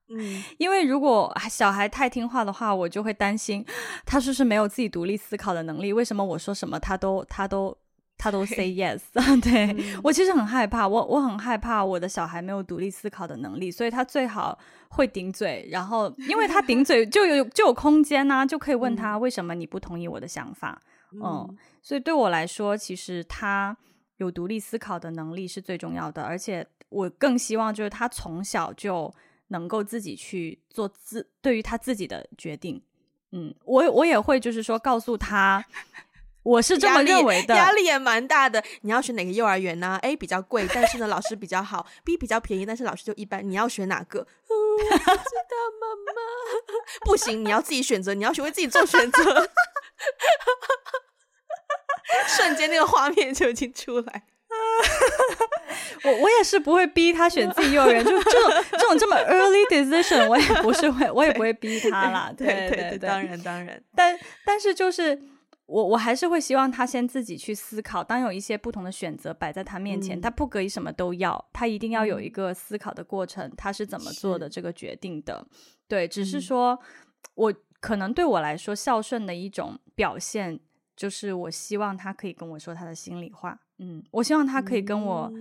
[0.10, 3.66] 嗯， 因为如果小孩太听话的话，我就会担心
[4.06, 5.92] 他是不是没有自己独立思考的能力？
[5.92, 7.78] 为什么我说什么他都他都？
[8.18, 9.00] 他都 say yes，
[9.42, 14.58] 对、嗯、我其实很害怕，我我很害怕我的小孩没有独立思考的能力，所以他最好
[14.90, 20.82] 会顶嘴，然后因为他顶嘴就有就有空间呐、啊，就可以问他为什么你不同意我的想法，
[21.14, 23.78] 嗯，嗯，所以对我来说，其实他
[24.18, 29.14] 有独立思考的能力是最重要的，而且我更希望就是他从小就
[29.50, 32.82] 能够自己去做自对于他自己的决定，
[33.32, 35.64] 嗯，我我也会就是说告诉他。
[36.48, 38.64] 我是这么认为的，压力也蛮大的。
[38.82, 43.46] 你要选哪个幼儿园呢？A 比较贵，但是呢老师比较好；B 比较便宜，但是老师就一般。
[43.48, 44.20] 你要选哪个？
[44.20, 45.12] 嗯、我不知道，
[45.82, 46.14] 妈妈。
[47.04, 49.50] 不行，你要自己选择，你要学会自己做选择。
[52.28, 54.24] 瞬间那个画面就已经出来。
[56.06, 62.32] 我我也是不会逼他选自己幼儿园，就这种这种这么 early decision，我也不是会，我也不会逼他啦。
[62.38, 63.84] 对对对，对，当然当然。
[63.94, 65.22] 但但是就是。
[65.68, 75.46] 我我还是会希望他先自己去思考，当有一些不同的选择摆在他面前，嗯、他不可以什么都要，他一定要有一个思考的过程，嗯、他是怎么做的这个决定的。
[75.88, 76.80] 对，只是说、嗯、
[77.36, 80.60] 我可能对我来说孝顺的一种表现，
[80.96, 83.60] 就是我希望他可以跟我说他的心里话。
[83.80, 85.32] 嗯，我希望他可以跟我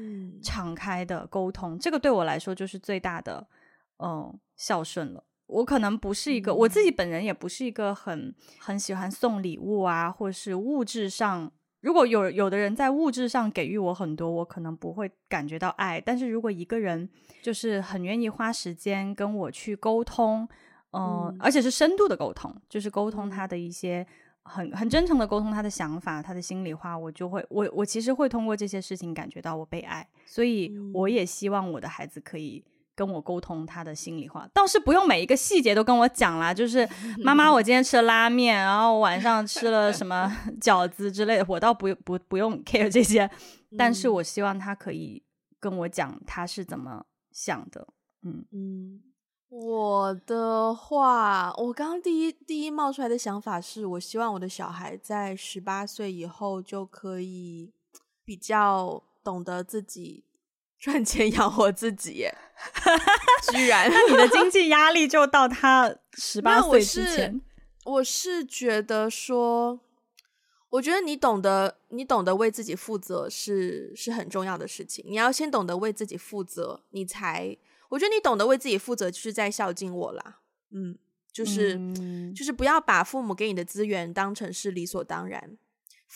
[0.42, 3.46] 敞开的沟通，嗯、这个对我来说就是最大的
[3.98, 5.24] 嗯孝顺了。
[5.46, 16.00] 我可能不是一个，我自己本人也不是一个很很喜欢送礼物啊，或是物质上，如果有有的人在物质上给予我很多，我可能不会感觉到爱。
[16.00, 17.08] 但是如果一个人
[17.42, 20.48] 就是很愿意花时间跟我去沟通，
[20.90, 24.04] 呃、嗯，而且是深度的沟通，就是沟通他的一些
[24.42, 32.64] 很很真诚的沟通他的想法，他的心里话，我就会我我其实会通过这些事情感觉到我被爱，所以我也希望我的孩子可以
[32.96, 36.88] 跟我沟通他的心里话，倒是不用每一个细节都跟我讲啦，就是
[37.22, 43.30] 妈妈，我今天吃了拉面，然后晚上吃了什么 饺子之类的，我倒不不不用 care 这些，
[43.76, 45.22] 但是我希望他可以
[45.60, 47.86] 跟我讲他是怎么想的，
[48.22, 48.44] 嗯。
[48.50, 49.02] 嗯。
[49.48, 57.72] 我的话，我刚刚第一第一冒出来的想法是，我希望我的小孩在十八岁以后就可以
[58.24, 60.24] 比较懂得自己
[60.78, 62.34] 赚钱养活自己耶。
[63.52, 67.40] 居然，那你的经济压力就到他 十八岁之前？
[67.84, 69.78] 我是觉得说，
[70.70, 75.04] 我觉得你懂得你懂得为自己负责是是很重要的事情。
[75.06, 77.56] 你要先懂得为自己负责，你才。
[77.90, 80.40] 我觉得你懂得为自己负责，就是在孝敬我啦。
[80.72, 80.98] 嗯，
[81.30, 85.56] 就是、嗯、就是不要把父母给你的资源当成是理所当然。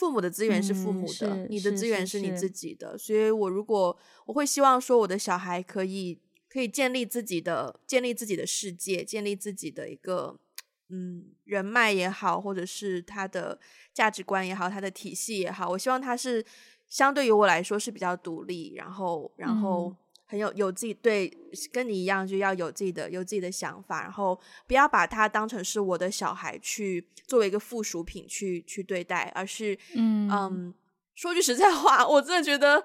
[0.01, 2.97] 父母的资源是父母的，嗯、你的资源是你自己的。
[2.97, 3.95] 所以，我如果
[4.25, 10.41] 我会希望说，我的小孩可以可以建立自己的建立自己的世界，建立自己的一个
[10.89, 13.61] 嗯人脉也好，或者是他的
[13.93, 15.69] 价值观也好，他的体系也好。
[15.69, 16.43] 我希望他是
[16.89, 19.95] 相对于我来说是比较独立，然后然后。
[20.31, 21.29] 嗯很有有自己对，
[21.73, 30.75] 跟你一样就要有自己的有自己的想法，然后不要把他当成是我的小孩去作为一个附属品去去对待，而是嗯嗯，
[31.17, 32.85] 说句实在话，我真的觉得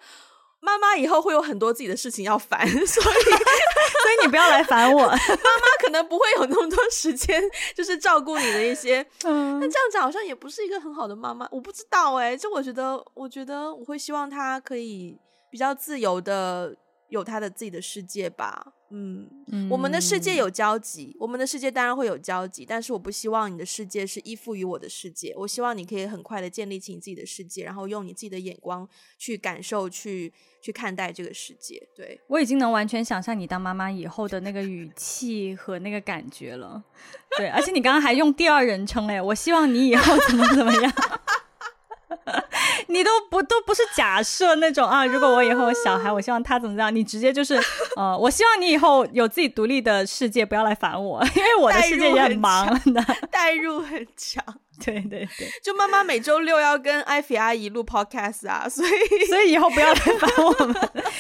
[0.60, 7.40] 妈妈以后会有很多自己的事情要烦， 所以 所以你不要来烦我，妈妈可能不会有那么多时间，
[7.76, 15.16] 就是照顾你的一些， 嗯，那这样子好像也不是一个很好的妈妈，我不知道哎、欸，就我觉得，我觉得我会希望她可以
[15.52, 16.76] 比较自由的。
[17.10, 28.88] 有他的自己的世界吧，嗯，嗯，我们的世界有交集，我们的世界当然会有交集，但是我不希望你的世界是依附于我的世界，我希望你可以很快的建立起你自己的世界，然后用你自己的眼光
[29.18, 31.82] 去感受、去去看待这个世界。
[31.96, 36.84] 对，我已经能完全想象你当妈妈以后的那个语气和那个感觉了，
[37.38, 40.92] 对，而且你刚刚还用第二人称，哎，我希望你以后怎么怎么样。
[42.88, 46.94] 你都不都不是假设那种啊， 如果我以后有小孩，我希望他怎么样？
[46.96, 47.60] 你直接就是，
[47.96, 54.44] 呃，我希望你以后有自己独立的世界，不要来烦我， 因为我的世界也很忙的，代入很强。
[54.84, 60.76] 对对对，就妈妈每周六要跟艾菲阿姨录 podcast 啊，所以所以以后不要来烦我们，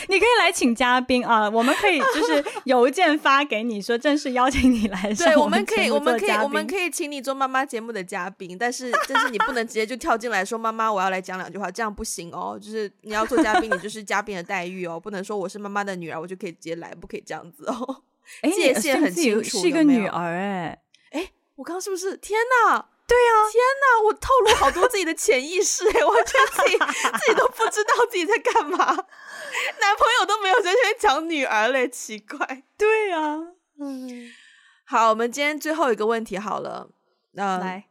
[0.10, 5.14] 你可以来请嘉宾啊，我们可以就是邮件发给你说正式邀请你来。
[5.14, 18.04] 对，我们可以我们可以我们可以请你做妈妈节目的嘉宾，但是但是你不能直接就跳进来说妈妈我要来讲两句话，这样不行哦，就是你要做嘉宾，你就是嘉宾的待遇哦，不能说我是妈妈的女儿我就可以直接来，不可以这样子哦，
[18.54, 20.80] 界限很清楚，是一个女儿哎
[21.12, 22.18] 哎，我刚刚是不是？
[22.18, 22.38] 天
[22.68, 22.86] 哪！
[23.08, 24.04] 对啊，天哪！
[24.06, 32.64] 我透露好多自己的潜意识，哎， 我觉得自己自己都不知道自己在干嘛， 男朋友都没有在这边讲女儿嘞，奇怪。
[32.78, 33.38] 对啊，
[33.80, 34.32] 嗯，
[34.86, 36.90] 好，我们今天最后一个问题好了，
[37.36, 37.86] 呃，来，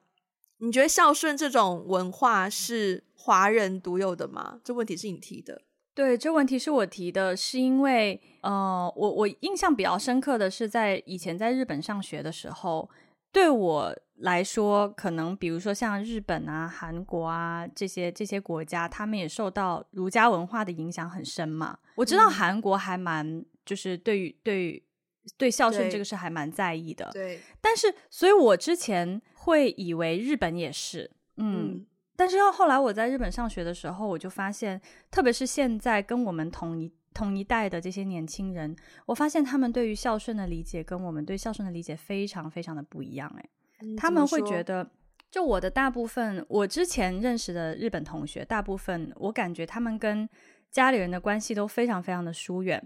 [0.59, 4.59] 你觉得孝顺这种文化是华人独有的吗？
[4.65, 5.63] 这问题是你提的。
[5.95, 12.91] 对，这问题是我提的，是因为，呃，我我印象比较深刻的是在以前在日本上学的时候，
[13.35, 13.95] 对我。
[14.19, 21.77] 来说，可能比如说像日本啊、韩国啊这些这些国家，他们也受到儒家文化的影响很深嘛。
[21.97, 24.83] 我知道韩国还蛮就是对于对于
[25.37, 27.11] 对孝顺这个事还蛮在意的。
[27.13, 34.81] 对，但是所以我之前会以为日本也是，嗯，嗯，但是到后来我在日本上学的时候，我就发现，
[35.11, 43.49] 特别是现在跟我们同一同一代的这些年轻人，我发现他们对于孝顺的理解跟我们对孝顺的理解非常非常的不一样，哎。
[43.97, 44.89] 他们会觉得，
[45.31, 50.27] 就我的大部分，我之前认识的日本同学，大部分我感觉他们跟
[50.71, 52.83] 家里人的关系都非常非常的疏远，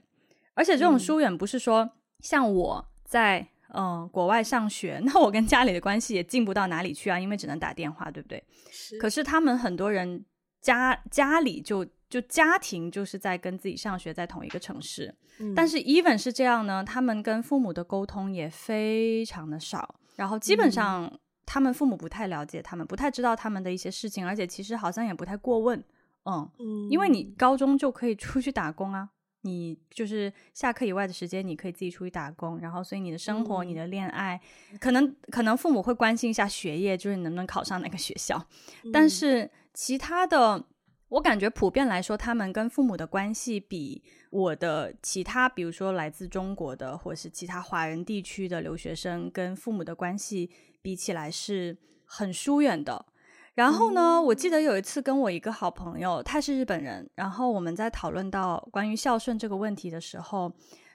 [0.55, 1.89] 而且这种疏远不是说
[2.20, 3.39] 像我在
[3.74, 8.43] 嗯、呃、国外上学， 那我跟家里的关系也近不到哪里去啊，因为只能打电话，对不对？
[8.70, 8.99] 是。
[8.99, 10.24] 可是他们很多人
[10.61, 19.96] 家家里就就家庭就是在跟自己上学在同一个城市，嗯、但是 even 是这样呢，他们跟父母的沟通也非常的少。
[20.16, 21.12] 然后基本上，
[21.44, 25.78] 他们父母不太了解他们，不太知道他们的一些事情，而且其实好像也不太过问，
[26.24, 29.11] 嗯，嗯，因为你高中就可以出去打工啊，
[29.42, 34.40] 你就是下课以外的时间，你可以自己出去打工，然后所以你的生活、嗯、你的恋爱，
[34.80, 38.42] 可能可能父母会关心一下学业，就是你能不能考上哪个学校，
[38.84, 40.64] 嗯、但是其他的。
[41.09, 50.50] 我感觉普遍来说，他们跟父母的关系比我的其他，比如说来自中国的或者是其他华人地区的留学生跟父母的关系
[50.82, 53.06] 比起来是很疏远的。
[53.54, 60.52] 然后呢，我记得有一次跟我一个好朋友，他是日本人，然后我们在讨论到关于孝顺这个问题的时候，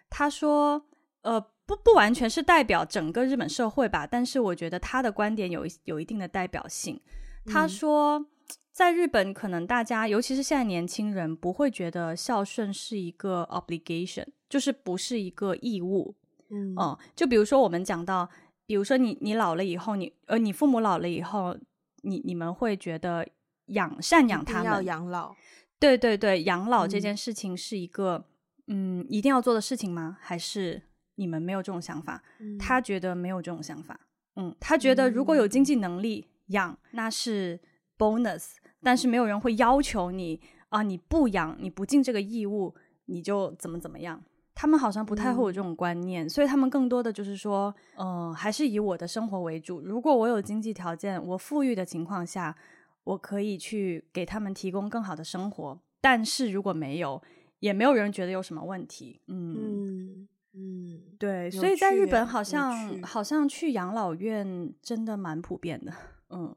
[0.10, 0.82] 他说，
[1.24, 7.02] 呃，不不完全是代表整个日本社会吧，但是我觉得他的观点有有一定的代表性。
[7.46, 8.26] 他说，嗯、
[8.72, 16.16] 在日本，可能大家，尤其是现在年轻人，不会觉得孝顺是一个 obligation，就是不是一个义务。
[16.50, 18.30] 嗯，嗯，就比如说我们讲到，
[18.66, 21.58] 比如说你你老了以后，你呃你父母老了以后。
[22.06, 23.26] 你你们会觉得
[23.68, 25.34] 养赡养他们要养老？
[25.80, 28.26] 对对对，养老这件事情是一个
[28.68, 30.18] 嗯，嗯一定要做的事情吗？
[30.20, 30.82] 还是
[31.16, 32.22] 你们没有这种想法？
[32.40, 33.98] 嗯、他觉得没有这种想法。
[34.36, 37.58] 嗯，他觉得如果有经济能力养，嗯、那是
[38.04, 42.76] bonus，但是没有人会要求你啊，你不养，你不尽这个义务，
[43.06, 44.22] 你就怎么怎么样。
[44.56, 49.82] 他们好像不太会有这种观念，嗯、所以他们更多的就是说，嗯、呃，还是以我的生活为主。
[49.82, 52.56] 如果我有经济条件，我富裕的情况下，
[53.04, 55.80] 我可以去给他们提供更好的生活。
[56.00, 57.20] 但是如果没有，
[57.60, 59.20] 也没有人觉得有什么问题。
[59.28, 65.92] 嗯嗯，嗯对，所以在日本好像好像去养老院真的蛮普遍的。
[66.30, 66.56] 嗯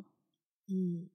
[0.69, 1.09] 嗯，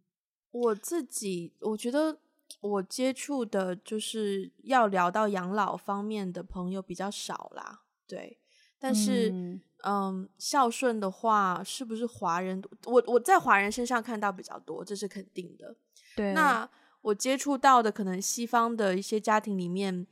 [0.52, 2.18] 我自己我觉得。
[2.60, 8.38] 我接触的就是要聊到养老方面的朋友比较少啦，对。
[8.78, 12.62] 但是，嗯，嗯，孝顺的话，是不是华人？
[12.86, 15.76] 我我在华人身上看到比较多，这是肯定的。
[16.16, 16.34] 对。
[16.34, 16.70] 那
[17.02, 20.06] 我接触到的可能西方的一些家庭里面，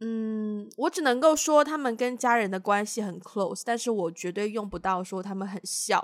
[0.00, 5.98] 嗯，我只能够说他们跟家人的关系很 close，但是我绝对用不到说他们很 孝。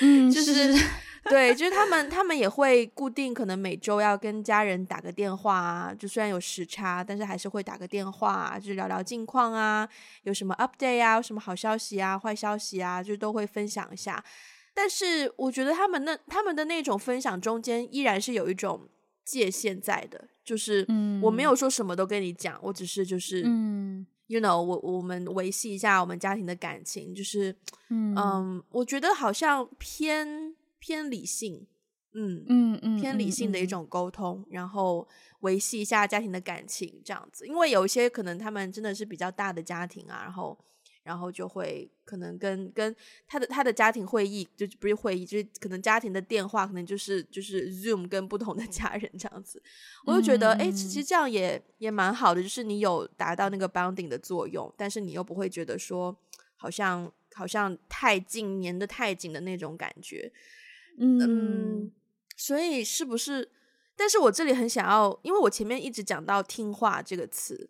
[0.00, 0.74] 嗯，就是。
[1.28, 5.92] 对，就是他们，他们也会固定，可能每周要跟家人打个电话啊。
[5.92, 9.86] 就虽然有时差，但是还是会打个电话啊，就是聊聊近况啊，
[10.22, 14.24] 有什么 update 啊，有什么好消息啊，坏消息啊，就都会分享一下。
[14.72, 18.88] 但是我觉得他们那他们的那种分享中间，依然是有一种
[19.22, 20.86] 界限在的，就是
[21.20, 27.54] 我没有说什么都跟你讲，我只是就是嗯，you know，我我们维系一下我们家庭的感情，就是
[27.88, 30.54] 嗯嗯，我觉得好像偏。
[30.80, 31.66] 偏理性，
[32.12, 35.06] 嗯嗯嗯，偏理性的一种沟通，嗯嗯嗯、然后
[35.40, 37.44] 维系一下家庭的感情，这样子。
[37.48, 40.56] 因为有一些可能他们真的是比较大的家庭啊，然后
[41.08, 42.94] 然后就会可能跟跟
[43.26, 49.62] 他的他的家庭会议，就不是会议，就是可能家庭的电话，可能就是就是 Zoom 跟不同的 家人这样子。
[50.04, 56.14] 我就觉得，哎、嗯，其实这样也也蛮好的，就是你有达到那个 bounding 的作用，但是你又不会觉得说
[56.56, 60.30] 好像好像太近，粘得太紧的那种感觉。
[60.98, 61.92] 嗯，嗯，
[62.36, 63.50] 所以是不是？
[63.96, 67.68] 但是我这里很想要，因为我前面一直讲到听话这个词，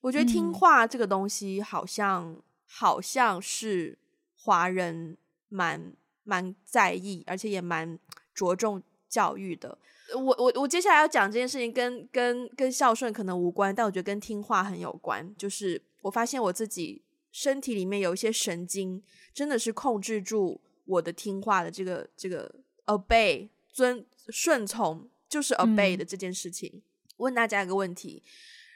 [0.00, 2.42] 我觉得听话这个东西好像、嗯、
[2.72, 3.98] 好像是
[4.36, 5.16] 华人
[5.48, 5.92] 蛮
[6.22, 7.98] 蛮在意，而且也蛮
[8.32, 9.76] 着重教育的。
[10.14, 15.34] 我我我接下来要讲这件事情跟跟跟孝顺可能无关，但我觉得跟听话很有关。
[15.36, 17.02] 就是我发现我自己
[17.32, 19.02] 身体里面有一些神经，
[19.34, 22.54] 真的是控制住我的听话的这个这个。
[22.86, 26.68] obey 遵顺从就是 obey 的这件事情。
[26.74, 26.82] 嗯、
[27.18, 28.20] 问大家一个问题：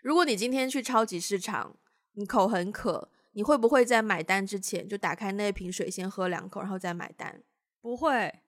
[0.05, 1.77] 如果你今天去超级市场，
[2.13, 7.43] 你口很渴，你会不会在买单之前就打开那瓶水先喝两口，然后再买单？
[7.80, 8.41] 不会。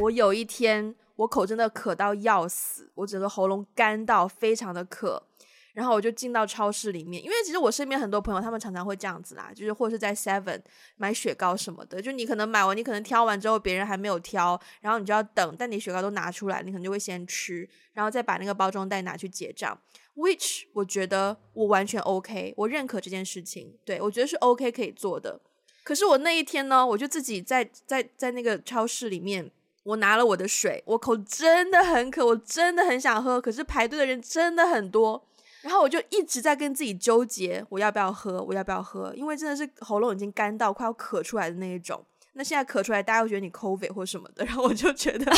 [0.00, 5.28] 我有一 天我口真的渴到要死，我整个喉咙干到非常的渴。
[5.72, 10.60] 然后我就进到超市里面，因为其实我身边很多朋友，他们常常会这样子啦，就是或是在 Seven
[10.96, 19.78] 买雪糕什么的，就你可能买完，你可能挑完之后，别人还没有挑，然后你就要等，但你雪糕都拿出来，你可能就会先吃，然后再把那个包装袋拿去结账。
[20.14, 25.40] Which 我觉得我完全 OK，我认可这件事情，对，我觉得是 OK 可以做的。
[25.82, 29.50] 可是我那一天呢，我就自己在在在那个超市里面，
[29.84, 35.24] 我拿了我的水，我口真的很渴，我真的很想喝，可是排队的人真的很多。
[35.62, 38.42] 然后我就一直在跟自己纠结，我要不要喝？
[38.42, 39.14] 我要不要喝？
[39.14, 42.04] 因为真的是喉咙已经干到快要咳出来的那一种。
[42.32, 44.44] 那现在咳出来，大家会觉得你 COVID 或什么的。
[44.44, 45.32] 然后我就觉得，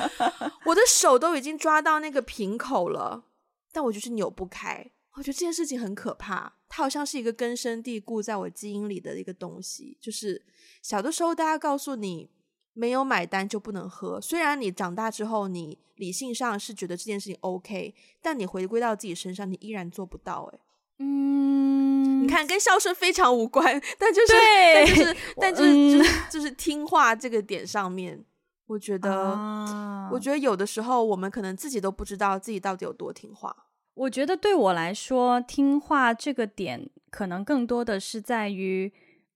[0.66, 3.24] 我的手都已经抓到那个瓶口了，
[3.72, 4.90] 但我就是扭不开。
[5.14, 9.96] 我觉得这件事情很可怕，它好像是一个根深蒂固在我基因里的一个东西。
[10.00, 10.44] 就是
[10.82, 12.30] 小的时候，大家告诉你。
[12.74, 14.20] 没有买单就不能喝。
[14.20, 20.50] 虽然你长大之后，你理性上是觉得这件事情 OK，但你回归到自己身上，你依然做不到。
[20.52, 20.58] 哎，
[20.98, 28.24] 嗯，你看，跟孝顺非常无关，但就是，对但就是，但就是，嗯、就是，就是听话这个点上面，
[28.66, 33.54] 我觉得，啊、我觉得有的时候我们可能自己都不知道自己到底有多听话。
[33.94, 38.92] 我觉得对我来说，听话这个点可能更多的是在于。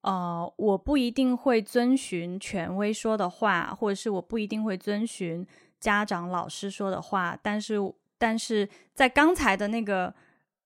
[0.06, 5.44] 呃，我不一定会遵循权威说的话，或者是我不一定会遵循
[5.80, 7.74] 家长、老师说的话，但是，
[8.16, 10.14] 但是在刚才的那个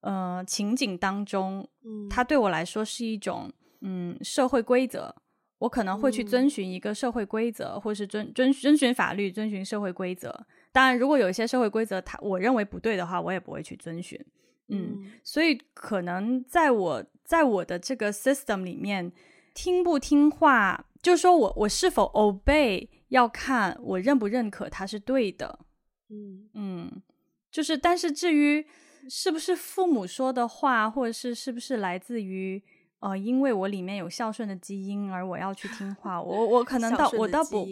[0.02, 5.14] 呃情景当中，嗯，它对我来说是一种嗯社会规则，
[5.56, 10.46] 我可能会去遵循一个社会规则，嗯、或是遵遵遵循法律，遵循社会规则。
[10.70, 14.22] 当然，如果有一些社会规则，它我认为不对的话，我也不会去遵循。
[14.68, 19.10] 嗯，嗯，所以可能在我在我的这个 system 里面。
[19.54, 25.60] 听不听话，就是说我我是否 obey，要看我认不认可他是对的。
[26.08, 27.02] 嗯嗯，
[27.50, 28.66] 就是，但是至于
[29.08, 32.62] 是不是父母说的话，或者是是不是来自于
[32.98, 37.66] 呃，因为我里面有孝顺的基因而我要去听话，我我 可能倒我倒不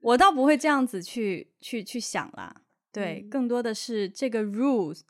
[0.00, 2.62] 我倒不会这样子去去去想啦。
[2.92, 5.00] 对，嗯，更多的是这个 rules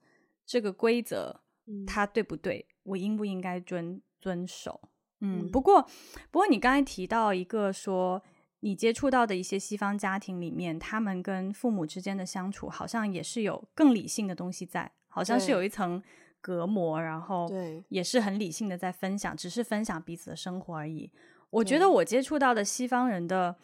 [0.45, 1.41] 这个规则，
[1.87, 2.67] 它对不对？
[2.83, 4.81] 我应不应该遵遵守？
[5.21, 5.83] 嗯，不过，
[6.31, 8.23] 不过你刚才提到一个说，
[8.61, 16.03] 你接触到的一些西方家庭里面，他们跟父母之间的相处，好像也是有更理性的东西在，好像是有一层
[16.43, 17.49] 隔膜，然后
[17.89, 21.11] 也是很理性的在分享，只是分享彼此的生活而已。
[21.49, 23.57] 我觉得我接触到的西方人的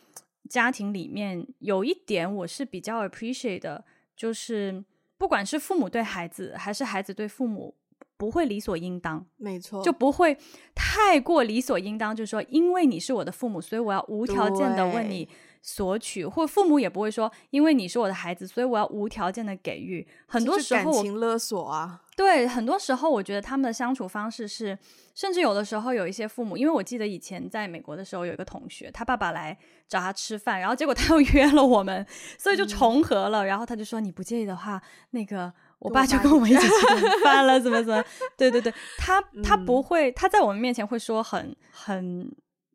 [0.48, 3.84] 家庭里面，有一点我是比较 appreciate 的，
[4.16, 4.82] 就是
[5.18, 7.74] 不管是父母对孩子，还是孩子对父母。
[8.16, 10.36] 不会理所应当，没错，就不会
[10.74, 12.14] 太过理所应当。
[12.14, 15.28] 就是说，因为你是我的父母，所以我要无条件的问你
[15.60, 20.06] 索取，或父母也不会说，因为你是我的孩子，所以我要无条件的给予。
[20.26, 24.78] 很多时候，感情勒索啊，对，很多时候我觉得他们的相处方式是，
[25.14, 29.58] 甚至有的时候有一些父母，因为我记得以前在美国的时候，有一个同学，他爸爸来
[29.88, 32.06] 找他吃饭，然后结果他又约了我们，
[32.38, 33.44] 所以就重合了。
[33.44, 35.52] 嗯、然后他就说，你不介意的话，那个。
[35.82, 38.02] 我爸就跟我们一起吃饭了，怎么怎么？
[38.38, 42.30] 对对对，他 他不会，他在我们面前会说很很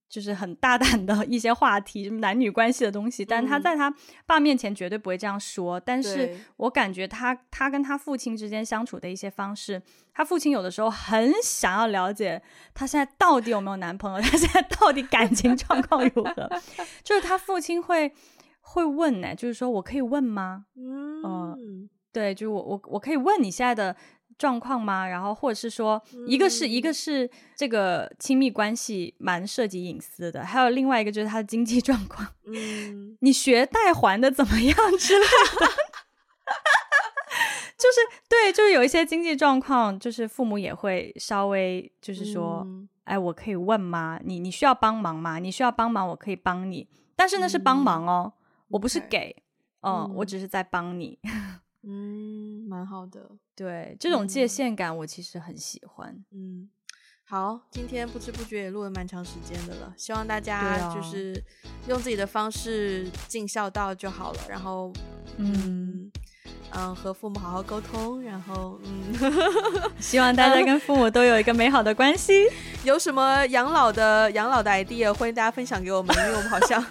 [0.09, 3.93] 就是很大胆的一些话题，男女关系的东西，但他在他
[4.25, 5.79] 爸面前绝对不会这样说。
[5.79, 9.81] 但是我感觉他他跟他父亲之间相处的一些方式，
[10.13, 12.41] 他父亲有的时候很想要了解
[12.73, 16.49] 他现在到底有没有男朋友，他现在到底感情状况如何，
[17.03, 18.13] 就是他父亲会
[18.61, 20.65] 会问呢，就是说我可以问吗？
[20.75, 21.21] 嗯。
[21.23, 21.57] 呃
[22.17, 23.95] 对，就我我我可以问你现在的
[24.39, 25.07] 状况吗？
[25.07, 35.25] 然后或者是说，一个是、嗯、一个是这个亲密关系蛮涉及隐私的，还有另外一个就是他的经济状况，嗯，你学贷还的怎么样之类
[35.59, 35.67] 的，
[37.77, 44.19] 就是对，就是有一些经济状况，就是父母也会稍微就是说，嗯、哎，我可以问吗？
[44.23, 45.37] 你你需要帮忙吗？
[45.37, 48.33] 你需要帮忙，我可以帮你，但是那是帮忙哦，嗯、
[48.69, 49.43] 我不是给，
[49.81, 51.19] 哦、嗯，我只是在帮你。
[51.83, 53.29] 嗯，蛮好的。
[53.55, 56.15] 对，这种界限感我其实很喜欢。
[56.31, 56.69] 嗯，
[57.23, 61.41] 好，今天不知不觉也录了蛮长时间的了，希望大家就是
[61.87, 64.39] 用自己的方式尽孝道就好了。
[64.49, 64.91] 然后，
[65.37, 66.11] 嗯
[66.73, 68.21] 嗯，和父母好好沟通。
[68.21, 69.13] 然后，嗯，
[69.99, 72.45] 希望大家跟父母都有一个美好的关系。
[72.83, 76.83] 有什么养老的养老的 idea，欢迎大家分享给我们，因为我们好像。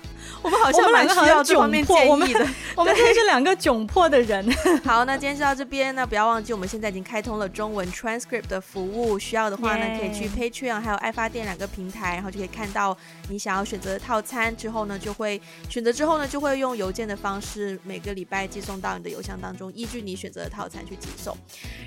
[0.43, 2.47] 我们好像蛮需要这方面建议的。
[2.76, 4.47] 我们 真是两个窘迫的人。
[4.84, 5.95] 好，那今天就到这边。
[5.95, 12.97] 那不要忘记，我们现在已经开通了中文 transcript 的服务，需要的话呢可以去 Patreon 还有爱发电两个平台，然后就可以看到
[13.28, 14.55] 你想要选择的套餐。
[14.57, 21.37] 之后呢，就会选择之后呢，就会用邮件的方式每个礼拜寄送到你的邮箱当中，依据你选择的套餐去寄送。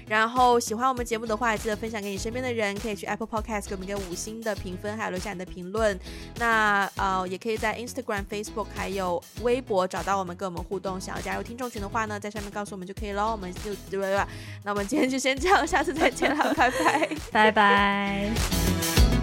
[0.07, 5.97] 然后喜欢我们节目的话，记得分享给你身边的人，可以去 Apple Podcast 给我们一个五星的评分，还有留下你的评论。
[6.39, 8.38] 那呃，也可以在 Instagram、Facebook。
[8.43, 10.99] Facebook 还有微博找到我们，跟我们互动。
[10.99, 13.31] 想要加入听众群的话呢，在上面告诉我们就可以咯。
[13.31, 14.27] 我们就对吧？
[14.63, 19.18] 那我们今天就先这样，下次再见了，拜拜，拜拜。